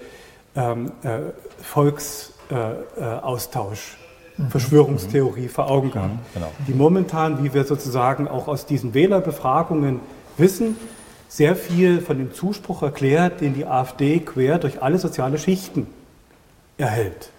[0.54, 1.20] ähm, äh,
[1.62, 3.96] Volksaustausch.
[3.98, 4.04] Äh,
[4.50, 6.50] Verschwörungstheorie vor Augen gehabt, mhm, genau.
[6.66, 10.00] die momentan, wie wir sozusagen auch aus diesen Wählerbefragungen
[10.36, 10.76] wissen,
[11.28, 15.86] sehr viel von dem Zuspruch erklärt, den die AfD quer durch alle soziale Schichten
[16.78, 17.30] erhält.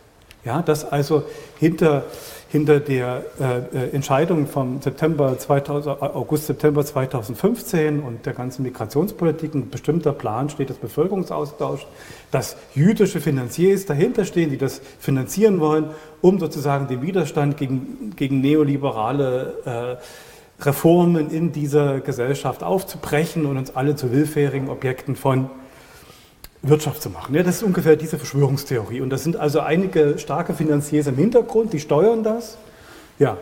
[0.46, 1.24] Ja, dass also
[1.60, 2.06] hinter
[2.56, 9.53] hinter der äh, äh Entscheidung vom September 2000, August, September 2015 und der ganzen Migrationspolitik
[9.53, 11.86] ein bestimmter Plan steht des Bevölkerungsaustauschs,
[12.32, 15.88] dass jüdische Finanziers dahinter stehen, die das finanzieren wollen,
[16.22, 19.99] um sozusagen den Widerstand gegen, gegen neoliberale
[20.60, 25.49] äh, Reformen in dieser Gesellschaft aufzubrechen und uns alle zu willfährigen Objekten von
[26.68, 27.36] Wirtschaft zu machen.
[27.36, 29.01] Ja, das ist ungefähr diese Verschwörungstheorie.
[29.01, 32.57] Und da sind also einige starke Finanziers im Hintergrund, die steuern das.
[33.20, 33.38] Ja,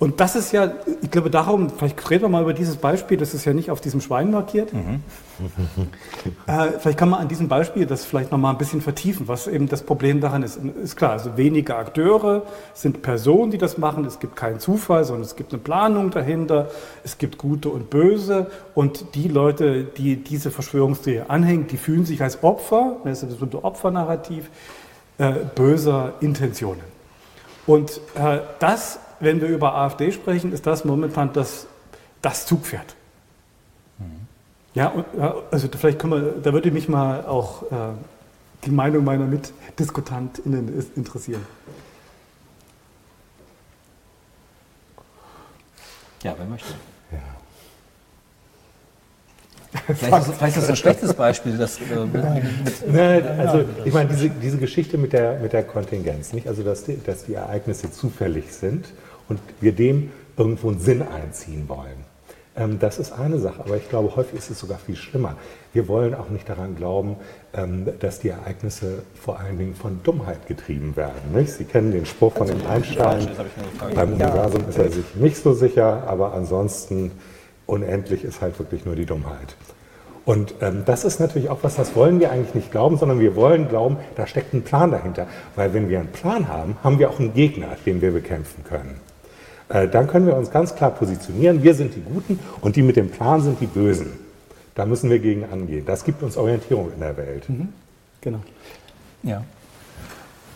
[0.00, 0.72] und das ist ja,
[1.02, 3.82] ich glaube darum, vielleicht reden wir mal über dieses Beispiel, das ist ja nicht auf
[3.82, 4.72] diesem Schwein markiert.
[4.72, 5.02] Mhm.
[6.46, 9.68] äh, vielleicht kann man an diesem Beispiel das vielleicht nochmal ein bisschen vertiefen, was eben
[9.68, 10.58] das Problem daran ist.
[10.82, 15.24] Ist klar, also wenige Akteure sind Personen, die das machen, es gibt keinen Zufall, sondern
[15.24, 16.70] es gibt eine Planung dahinter,
[17.04, 22.22] es gibt Gute und Böse und die Leute, die diese Verschwörungstheorie anhängen, die fühlen sich
[22.22, 24.48] als Opfer, das ist das berühmte Opfernarrativ,
[25.18, 26.80] äh, böser Intentionen.
[27.66, 31.66] Und äh, das wenn wir über AfD sprechen, ist das momentan das,
[32.22, 32.96] das Zugpferd.
[34.74, 35.04] Ja,
[35.50, 37.92] also vielleicht können wir, da würde mich mal auch äh,
[38.64, 41.44] die Meinung meiner MitdiskutantInnen interessieren.
[46.22, 46.72] Ja, wer möchte.
[47.10, 47.18] Ja.
[49.94, 51.56] Vielleicht ist, vielleicht ist das ein schlechtes Beispiel.
[51.56, 51.82] Das, äh,
[52.86, 56.46] Nein, also ich meine, diese, diese Geschichte mit der, mit der Kontingenz, nicht?
[56.46, 58.86] also dass die, dass die Ereignisse zufällig sind
[59.30, 62.04] und wir dem irgendwo einen Sinn einziehen wollen.
[62.56, 65.36] Ähm, das ist eine Sache, aber ich glaube, häufig ist es sogar viel schlimmer.
[65.72, 67.16] Wir wollen auch nicht daran glauben,
[67.54, 71.32] ähm, dass die Ereignisse vor allen Dingen von Dummheit getrieben werden.
[71.32, 71.52] Nicht?
[71.52, 73.28] Sie kennen den Spruch von dem Einstein,
[73.94, 77.12] beim Universum ist er sich nicht so sicher, aber ansonsten
[77.66, 79.56] unendlich ist halt wirklich nur die Dummheit.
[80.24, 83.36] Und ähm, das ist natürlich auch was, das wollen wir eigentlich nicht glauben, sondern wir
[83.36, 85.26] wollen glauben, da steckt ein Plan dahinter.
[85.56, 89.00] Weil wenn wir einen Plan haben, haben wir auch einen Gegner, den wir bekämpfen können.
[89.70, 92.96] Äh, dann können wir uns ganz klar positionieren, wir sind die Guten und die mit
[92.96, 94.12] dem Plan sind die Bösen.
[94.74, 95.86] Da müssen wir gegen angehen.
[95.86, 97.48] Das gibt uns Orientierung in der Welt.
[97.48, 97.72] Mhm.
[98.20, 98.40] Genau.
[99.22, 99.42] Ja.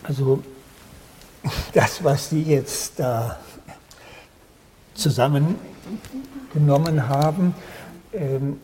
[0.03, 0.43] Also
[1.73, 3.39] das, was Sie jetzt da
[4.93, 7.55] zusammengenommen haben,
[8.13, 8.59] ähm,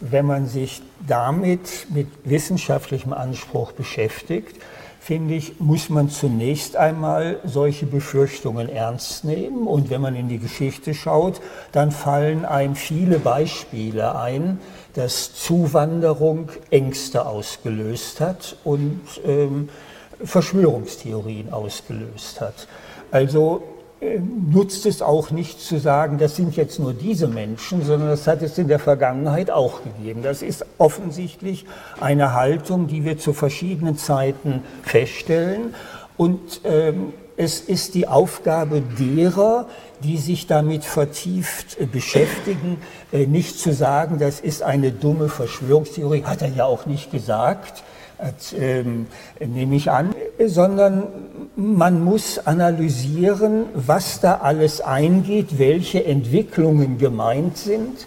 [0.00, 4.56] wenn man sich damit mit wissenschaftlichem Anspruch beschäftigt,
[5.02, 9.66] finde ich, muss man zunächst einmal solche Befürchtungen ernst nehmen.
[9.66, 11.40] Und wenn man in die Geschichte schaut,
[11.72, 14.60] dann fallen einem viele Beispiele ein,
[14.94, 19.70] dass Zuwanderung Ängste ausgelöst hat und ähm,
[20.22, 22.68] Verschwörungstheorien ausgelöst hat.
[23.10, 23.64] Also
[24.50, 28.42] nutzt es auch nicht zu sagen, das sind jetzt nur diese Menschen, sondern das hat
[28.42, 30.22] es in der Vergangenheit auch gegeben.
[30.22, 31.66] Das ist offensichtlich
[32.00, 35.74] eine Haltung, die wir zu verschiedenen Zeiten feststellen.
[36.16, 39.66] Und ähm, es ist die Aufgabe derer,
[40.02, 42.78] die sich damit vertieft äh, beschäftigen,
[43.12, 47.84] äh, nicht zu sagen, das ist eine dumme Verschwörungstheorie, hat er ja auch nicht gesagt,
[49.40, 50.14] nehme ich an,
[50.46, 51.04] sondern
[51.56, 58.06] man muss analysieren, was da alles eingeht, welche Entwicklungen gemeint sind,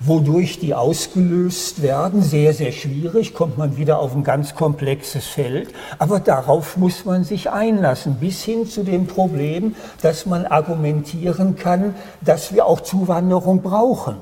[0.00, 2.22] wodurch die ausgelöst werden.
[2.22, 5.68] Sehr, sehr schwierig, kommt man wieder auf ein ganz komplexes Feld.
[5.98, 11.94] Aber darauf muss man sich einlassen, bis hin zu dem Problem, dass man argumentieren kann,
[12.20, 14.16] dass wir auch Zuwanderung brauchen.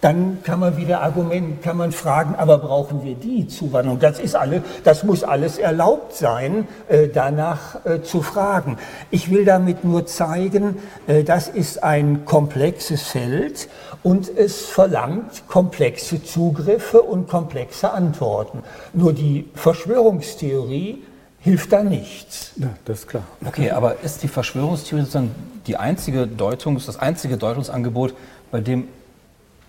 [0.00, 3.98] Dann kann man wieder Argument, kann man fragen, aber brauchen wir die Zuwanderung?
[3.98, 8.78] Das ist alle, das muss alles erlaubt sein, äh, danach äh, zu fragen.
[9.10, 10.76] Ich will damit nur zeigen,
[11.06, 13.68] äh, das ist ein komplexes Feld
[14.02, 18.62] und es verlangt komplexe Zugriffe und komplexe Antworten.
[18.92, 21.02] Nur die Verschwörungstheorie
[21.40, 22.52] hilft da nichts.
[22.56, 23.22] Ja, das ist klar.
[23.46, 25.34] Okay, aber ist die Verschwörungstheorie sozusagen
[25.66, 28.14] die einzige Deutung, das einzige Deutungsangebot,
[28.50, 28.88] bei dem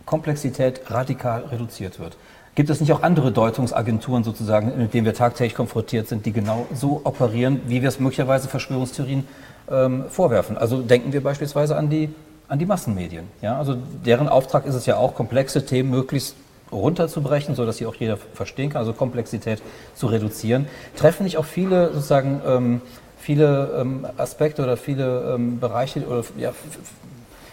[0.08, 2.18] Komplexität radikal reduziert wird.
[2.56, 6.66] Gibt es nicht auch andere Deutungsagenturen sozusagen, mit denen wir tagtäglich konfrontiert sind, die genau
[6.74, 9.28] so operieren, wie wir es möglicherweise Verschwörungstheorien
[9.70, 10.58] ähm, vorwerfen?
[10.58, 12.10] Also denken wir beispielsweise an die,
[12.48, 13.26] an die Massenmedien.
[13.44, 13.60] Ja?
[13.60, 16.36] Also deren Auftrag ist es ja auch, komplexe Themen möglichst
[16.72, 19.62] runterzubrechen, sodass sie auch jeder verstehen kann, also Komplexität
[19.94, 20.68] zu reduzieren.
[20.96, 22.82] Treffen nicht auch viele sozusagen ähm,
[23.20, 26.54] viele ähm, Aspekte oder viele ähm, Bereiche oder ja,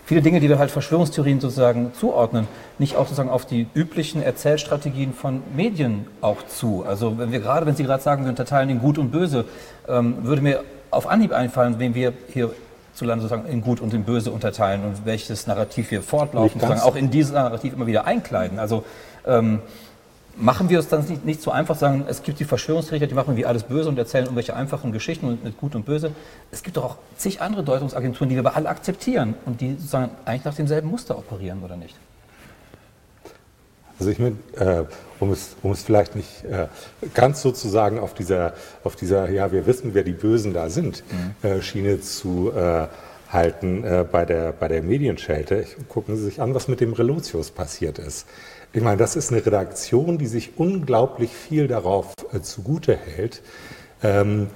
[0.06, 2.46] viele Dinge, die wir halt Verschwörungstheorien sozusagen zuordnen,
[2.78, 6.84] nicht auch sozusagen auf die üblichen Erzählstrategien von Medien auch zu.
[6.86, 9.44] Also wenn wir gerade, wenn Sie gerade sagen, wir unterteilen in Gut und Böse,
[9.88, 12.50] ähm, würde mir auf Anhieb einfallen, wen wir hier
[12.94, 16.88] zu Lande sozusagen in Gut und in Böse unterteilen und welches Narrativ wir fortlaufen, sozusagen
[16.88, 18.58] auch in dieses Narrativ immer wieder einkleiden.
[18.58, 18.84] Also
[19.26, 19.60] ähm,
[20.36, 23.36] machen wir es dann nicht, nicht so einfach sagen, es gibt die Verschwörungstheoretiker, die machen
[23.36, 26.12] wie alles böse und erzählen irgendwelche einfachen Geschichten und mit gut und böse.
[26.50, 30.10] Es gibt doch auch zig andere Deutungsagenturen, die wir aber alle akzeptieren und die sozusagen
[30.24, 31.94] eigentlich nach demselben Muster operieren, oder nicht?
[33.98, 34.84] Also ich meine, äh,
[35.20, 36.66] um, es, um es vielleicht nicht äh,
[37.14, 41.04] ganz sozusagen auf dieser, auf dieser, ja, wir wissen, wer die Bösen da sind,
[41.42, 41.48] mhm.
[41.48, 42.88] äh, Schiene zu äh,
[43.34, 45.66] halten äh, bei, der, bei der Medienschelte.
[45.88, 48.26] Gucken Sie sich an, was mit dem Relotius passiert ist.
[48.72, 53.42] Ich meine, das ist eine Redaktion, die sich unglaublich viel darauf äh, zugute hält,
[54.02, 54.48] ähm,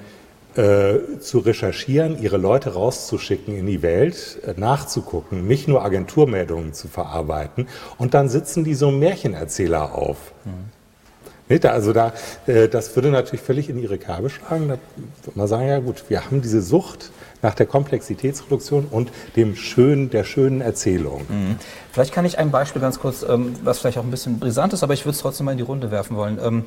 [0.57, 6.89] äh, zu recherchieren, ihre Leute rauszuschicken in die Welt, äh, nachzugucken, nicht nur Agenturmeldungen zu
[6.89, 7.69] verarbeiten.
[7.97, 10.33] Und dann sitzen die so Märchenerzähler auf.
[10.45, 11.59] Mhm.
[11.63, 12.13] Also da,
[12.47, 14.69] äh, das würde natürlich völlig in ihre Kerbe schlagen.
[14.69, 14.79] Da
[15.23, 17.11] würde man sagen, ja gut, wir haben diese Sucht
[17.43, 21.23] nach der Komplexitätsreduktion und dem schönen, der schönen Erzählung.
[21.29, 21.57] Mhm.
[21.93, 24.83] Vielleicht kann ich ein Beispiel ganz kurz, ähm, was vielleicht auch ein bisschen brisant ist,
[24.83, 26.39] aber ich würde es trotzdem mal in die Runde werfen wollen.
[26.43, 26.65] Ähm,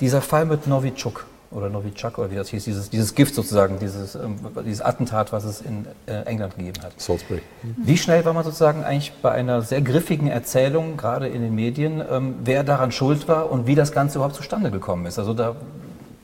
[0.00, 4.14] dieser Fall mit Novichok, oder Novichok oder wie das hieß, dieses, dieses Gift sozusagen, dieses,
[4.14, 6.92] ähm, dieses Attentat, was es in äh, England gegeben hat.
[7.00, 7.42] Salisbury.
[7.62, 12.02] Wie schnell war man sozusagen eigentlich bei einer sehr griffigen Erzählung, gerade in den Medien,
[12.44, 15.18] wer daran schuld war und wie das Ganze überhaupt zustande gekommen ist?
[15.18, 15.56] Also da,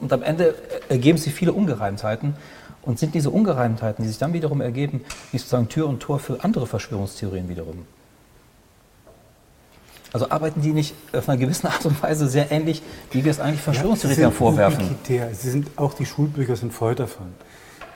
[0.01, 0.55] und am Ende
[0.89, 2.35] ergeben sich viele Ungereimtheiten.
[2.85, 5.01] Und sind diese Ungereimtheiten, die sich dann wiederum ergeben,
[5.32, 7.87] nicht sozusagen Tür und Tor für andere Verschwörungstheorien wiederum?
[10.12, 13.41] Also arbeiten die nicht auf einer gewissen Art und Weise sehr ähnlich, wie wir es
[13.41, 14.85] eigentlich Verschwörungstheoretikern ja, vorwerfen?
[14.85, 15.35] Ubiquitär.
[15.35, 17.26] Sie sind, auch die Schulbücher sind voll davon.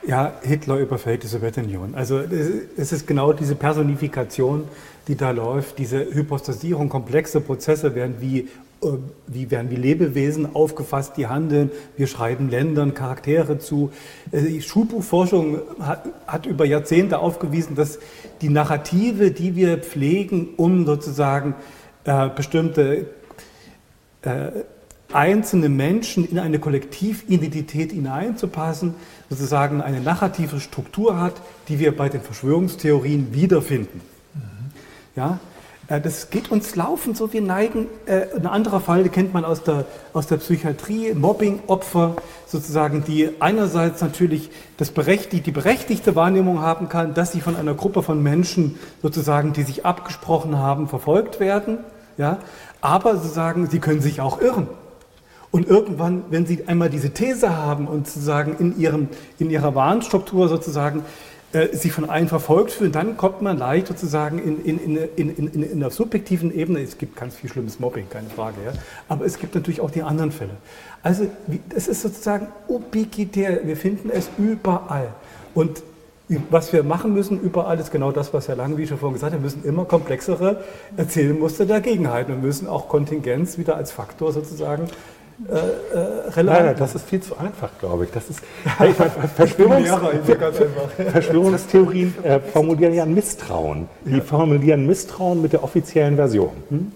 [0.07, 1.95] Ja, Hitler überfällt die Sowjetunion.
[1.95, 4.65] Also es ist genau diese Personifikation,
[5.07, 8.49] die da läuft, diese Hypostasierung, komplexe Prozesse werden wie,
[9.27, 11.71] wie, werden wie Lebewesen aufgefasst, die handeln.
[11.97, 13.91] Wir schreiben Ländern Charaktere zu.
[14.31, 17.99] Äh, die Schulbuchforschung hat, hat über Jahrzehnte aufgewiesen, dass
[18.41, 21.55] die Narrative, die wir pflegen, um sozusagen
[22.05, 23.07] äh, bestimmte
[24.23, 24.51] äh,
[25.13, 28.95] einzelne Menschen in eine Kollektividentität hineinzupassen,
[29.31, 31.35] sozusagen eine narrative Struktur hat,
[31.69, 34.01] die wir bei den Verschwörungstheorien wiederfinden.
[34.35, 34.41] Mhm.
[35.17, 35.48] Ja, äh,
[35.89, 39.87] das geht uns laufend so, wir neigen, äh, ein anderer Fall, kennt man aus der,
[40.13, 42.17] aus der Psychiatrie, Mobbing-Opfer,
[42.47, 47.75] sozusagen, die einerseits natürlich das berechtigt, die berechtigte Wahrnehmung haben kann, dass sie von einer
[47.75, 51.79] Gruppe von Menschen sozusagen, die sich abgesprochen haben, verfolgt werden
[52.19, 52.39] ja?
[52.81, 54.67] Aber sie sagen, sie können sich auch irren.
[55.51, 59.09] Und irgendwann, wenn Sie einmal diese These haben und sozusagen in, ihrem,
[59.39, 61.05] in Ihrer Warnstruktur sozusagen
[61.53, 65.49] äh, sich von allen verfolgt fühlen, dann kommt man leicht sozusagen in, in, in, in,
[65.55, 66.81] in, in der subjektiven Ebene.
[66.81, 68.57] Es gibt ganz viel schlimmes Mobbing, keine Frage.
[68.67, 68.73] Ja?
[69.09, 70.59] Aber es gibt natürlich auch die anderen Fälle.
[71.03, 71.27] Also
[71.75, 73.67] es ist sozusagen ubiquitär.
[73.67, 75.09] Wir finden es überall.
[75.55, 75.83] Und
[76.51, 79.33] was wir machen müssen überall ist genau das, was Herr Lange, wie schon vorhin gesagt
[79.33, 80.63] hat, wir müssen immer komplexere
[80.99, 82.35] Erzählmuster dagegenhalten.
[82.35, 84.89] Wir müssen auch Kontingenz wieder als Faktor sozusagen
[85.47, 86.67] äh, äh, relevant.
[86.67, 88.11] Nein, das ist viel zu einfach, glaube ich.
[88.11, 88.41] Das ist,
[88.79, 88.95] meine,
[89.37, 89.91] Verschwörungs
[91.13, 93.89] Verschwörungstheorien äh, formulieren ja ein Misstrauen.
[94.05, 94.21] Die ja.
[94.21, 96.51] formulieren Misstrauen mit der offiziellen Version.
[96.71, 96.93] Hm?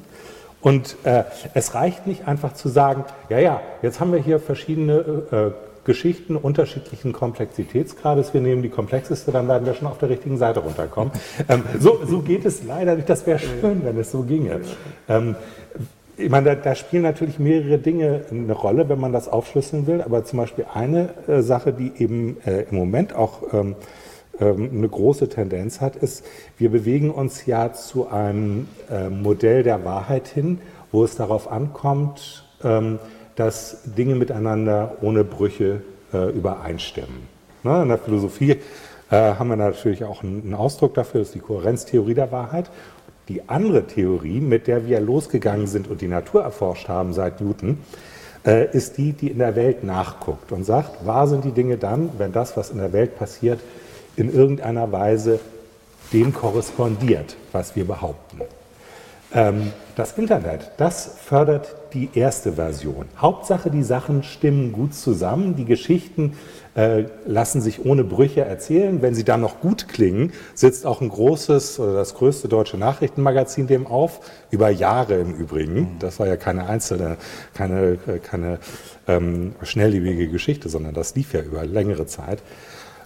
[0.60, 1.24] Und äh,
[1.54, 4.98] es reicht nicht einfach zu sagen, ja, ja, jetzt haben wir hier verschiedene
[5.30, 5.50] äh,
[5.84, 8.34] Geschichten unterschiedlichen Komplexitätsgrades.
[8.34, 11.12] Wir nehmen die komplexeste, dann werden wir schon auf der richtigen Seite runterkommen.
[11.48, 13.08] Ähm, so, so, geht es leider nicht.
[13.08, 14.60] Das wäre schön, wenn es so ginge.
[15.08, 15.34] Ähm,
[16.16, 20.02] ich meine, da, da, spielen natürlich mehrere Dinge eine Rolle, wenn man das aufschlüsseln will.
[20.02, 23.76] Aber zum Beispiel eine äh, Sache, die eben äh, im Moment auch ähm,
[24.40, 26.24] ähm eine große Tendenz hat, ist,
[26.58, 30.58] wir bewegen uns ja zu einem äh, Modell der Wahrheit hin,
[30.90, 32.98] wo es darauf ankommt, ähm,
[33.36, 35.82] dass Dinge miteinander ohne Brüche
[36.12, 37.28] äh, übereinstimmen.
[37.62, 37.82] Ne?
[37.82, 38.58] In der Philosophie
[39.10, 42.70] äh, haben wir natürlich auch einen, Ausdruck dafür, das ist die Kohärenztheorie der Wahrheit.
[43.32, 47.78] Die andere Theorie, mit der wir losgegangen sind und die Natur erforscht haben seit Newton,
[48.44, 52.10] äh, ist die, die in der Welt nachguckt und sagt, wahr sind die Dinge dann,
[52.18, 53.58] wenn das, was in der Welt passiert,
[54.16, 55.40] in irgendeiner Weise
[56.12, 58.42] dem korrespondiert, was wir behaupten.
[59.34, 63.06] Ähm, das Internet, das fördert die erste Version.
[63.18, 66.34] Hauptsache, die Sachen stimmen gut zusammen, die Geschichten
[66.74, 69.02] äh, lassen sich ohne Brüche erzählen.
[69.02, 73.66] Wenn sie dann noch gut klingen, sitzt auch ein großes oder das größte deutsche Nachrichtenmagazin
[73.66, 74.20] dem auf,
[74.50, 75.74] über Jahre im Übrigen.
[75.74, 75.98] Mhm.
[75.98, 77.16] Das war ja keine einzelne,
[77.54, 78.58] keine, keine
[79.06, 82.42] ähm, schnelllebige Geschichte, sondern das lief ja über längere Zeit.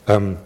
[0.06, 0.36] Ähm,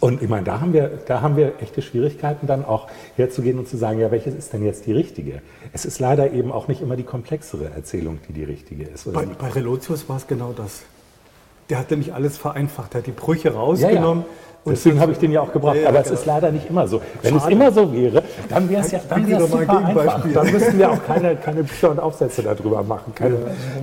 [0.00, 3.68] und ich meine, da haben, wir, da haben wir echte Schwierigkeiten, dann auch herzugehen und
[3.68, 5.42] zu sagen, ja, welches ist denn jetzt die richtige?
[5.72, 9.12] Es ist leider eben auch nicht immer die komplexere Erzählung, die die richtige ist.
[9.12, 10.82] Bei, bei Relotius war es genau das.
[11.70, 14.24] Der hat nämlich alles vereinfacht, er hat die Brüche rausgenommen.
[14.24, 14.72] Ja, ja.
[14.72, 15.76] Deswegen habe ich den ja auch gebracht.
[15.76, 16.18] Ja, aber es genau.
[16.18, 17.00] ist leider nicht immer so.
[17.22, 17.44] Wenn Schade.
[17.44, 20.26] es immer so wäre, dann wäre es ja dann wär's super einfach.
[20.32, 23.36] Dann müssten wir auch keine, keine Bücher und Aufsätze darüber machen, keine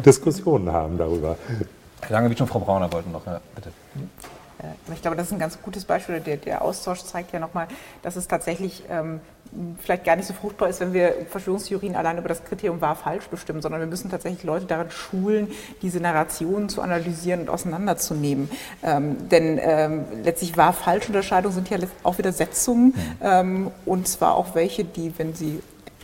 [0.05, 1.37] Diskussionen haben darüber.
[2.09, 3.69] Lange wie schon Frau Brauner wollten noch, ja, bitte.
[4.59, 6.19] Äh, ich glaube, das ist ein ganz gutes Beispiel.
[6.19, 7.67] Der, der Austausch zeigt ja nochmal,
[8.01, 9.21] dass es tatsächlich ähm,
[9.79, 13.27] vielleicht gar nicht so fruchtbar ist, wenn wir Verschwörungstheorien allein über das Kriterium wahr falsch
[13.27, 15.47] bestimmen, sondern wir müssen tatsächlich Leute darin schulen,
[15.81, 18.49] diese Narrationen zu analysieren und auseinanderzunehmen.
[18.83, 22.93] Ähm, denn ähm, letztlich wahr falsch Unterscheidungen sind ja auch wieder Setzungen mhm.
[23.21, 25.61] ähm, und zwar auch welche, die, wenn sie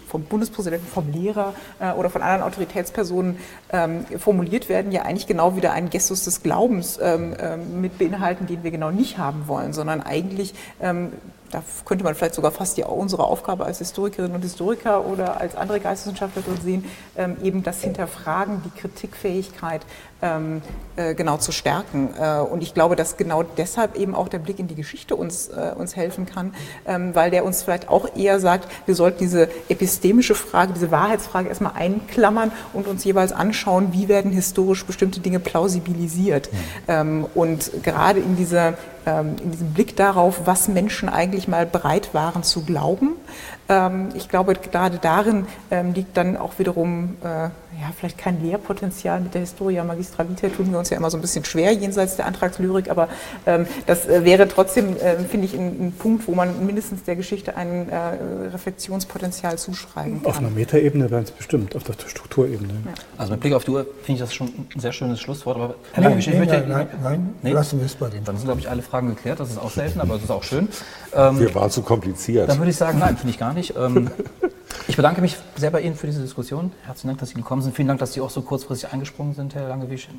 [0.09, 3.37] vom Bundespräsidenten, vom Lehrer äh, oder von anderen Autoritätspersonen
[3.71, 8.47] ähm, formuliert werden, ja eigentlich genau wieder einen Gestus des Glaubens ähm, ähm, mit beinhalten,
[8.47, 11.13] den wir genau nicht haben wollen, sondern eigentlich ähm,
[11.51, 15.55] da könnte man vielleicht sogar fast die, unsere Aufgabe als Historikerinnen und Historiker oder als
[15.55, 16.85] andere Geisteswissenschaftler sehen,
[17.17, 19.81] ähm, eben das Hinterfragen, die Kritikfähigkeit
[20.21, 20.61] ähm,
[20.95, 22.09] äh, genau zu stärken.
[22.19, 25.47] Äh, und ich glaube, dass genau deshalb eben auch der Blick in die Geschichte uns,
[25.47, 26.53] äh, uns helfen kann,
[26.85, 31.49] ähm, weil der uns vielleicht auch eher sagt, wir sollten diese epistemische Frage, diese Wahrheitsfrage
[31.49, 36.51] erstmal einklammern und uns jeweils anschauen, wie werden historisch bestimmte Dinge plausibilisiert.
[36.51, 36.57] Mhm.
[36.87, 42.13] Ähm, und gerade in dieser ähm, in diesem Blick darauf, was Menschen eigentlich mal bereit
[42.13, 43.15] waren zu glauben.
[43.69, 47.51] Ähm, ich glaube, gerade darin ähm, liegt dann auch wiederum äh, ja,
[47.97, 51.21] vielleicht kein Lehrpotenzial mit der Historia Magistra Vitae, tun wir uns ja immer so ein
[51.21, 53.09] bisschen schwer jenseits der Antragslyrik, aber
[53.45, 57.15] ähm, das äh, wäre trotzdem, äh, finde ich, ein, ein, Punkt, wo man mindestens der
[57.15, 57.95] Geschichte ein äh,
[58.51, 60.25] Reflexionspotenzial zuschreiben kann.
[60.25, 62.73] Auf einer Metaebene wäre es bestimmt, auf der Strukturebene.
[62.85, 62.93] Ja.
[63.17, 65.75] Also mit Blick auf die Uhr finde ich das schon ein sehr schönes Schlusswort, aber
[65.93, 68.23] Herr Lange, nee, nee, nein, nein, nein, lassen wir es bei dem.
[68.23, 70.43] Dann sind, glaube ich, alle Fragen geklärt, das ist auch selten, aber es ist auch
[70.43, 70.69] schön.
[71.13, 72.49] Ähm, wir waren zu kompliziert.
[72.49, 73.75] Dann würde ich sagen, nein, finde ich gar nicht.
[73.77, 74.09] Ähm,
[74.87, 76.71] ich bedanke mich sehr bei Ihnen für diese Diskussion.
[76.85, 77.75] Herzlichen Dank, dass Sie gekommen sind.
[77.75, 80.09] Vielen Dank, dass Sie auch so kurzfristig eingesprungen sind, Herr Langewisch.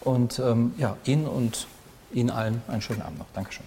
[0.00, 1.66] Und ähm, ja, Ihnen und
[2.12, 3.26] Ihnen allen einen schönen Abend noch.
[3.34, 3.64] Dankeschön.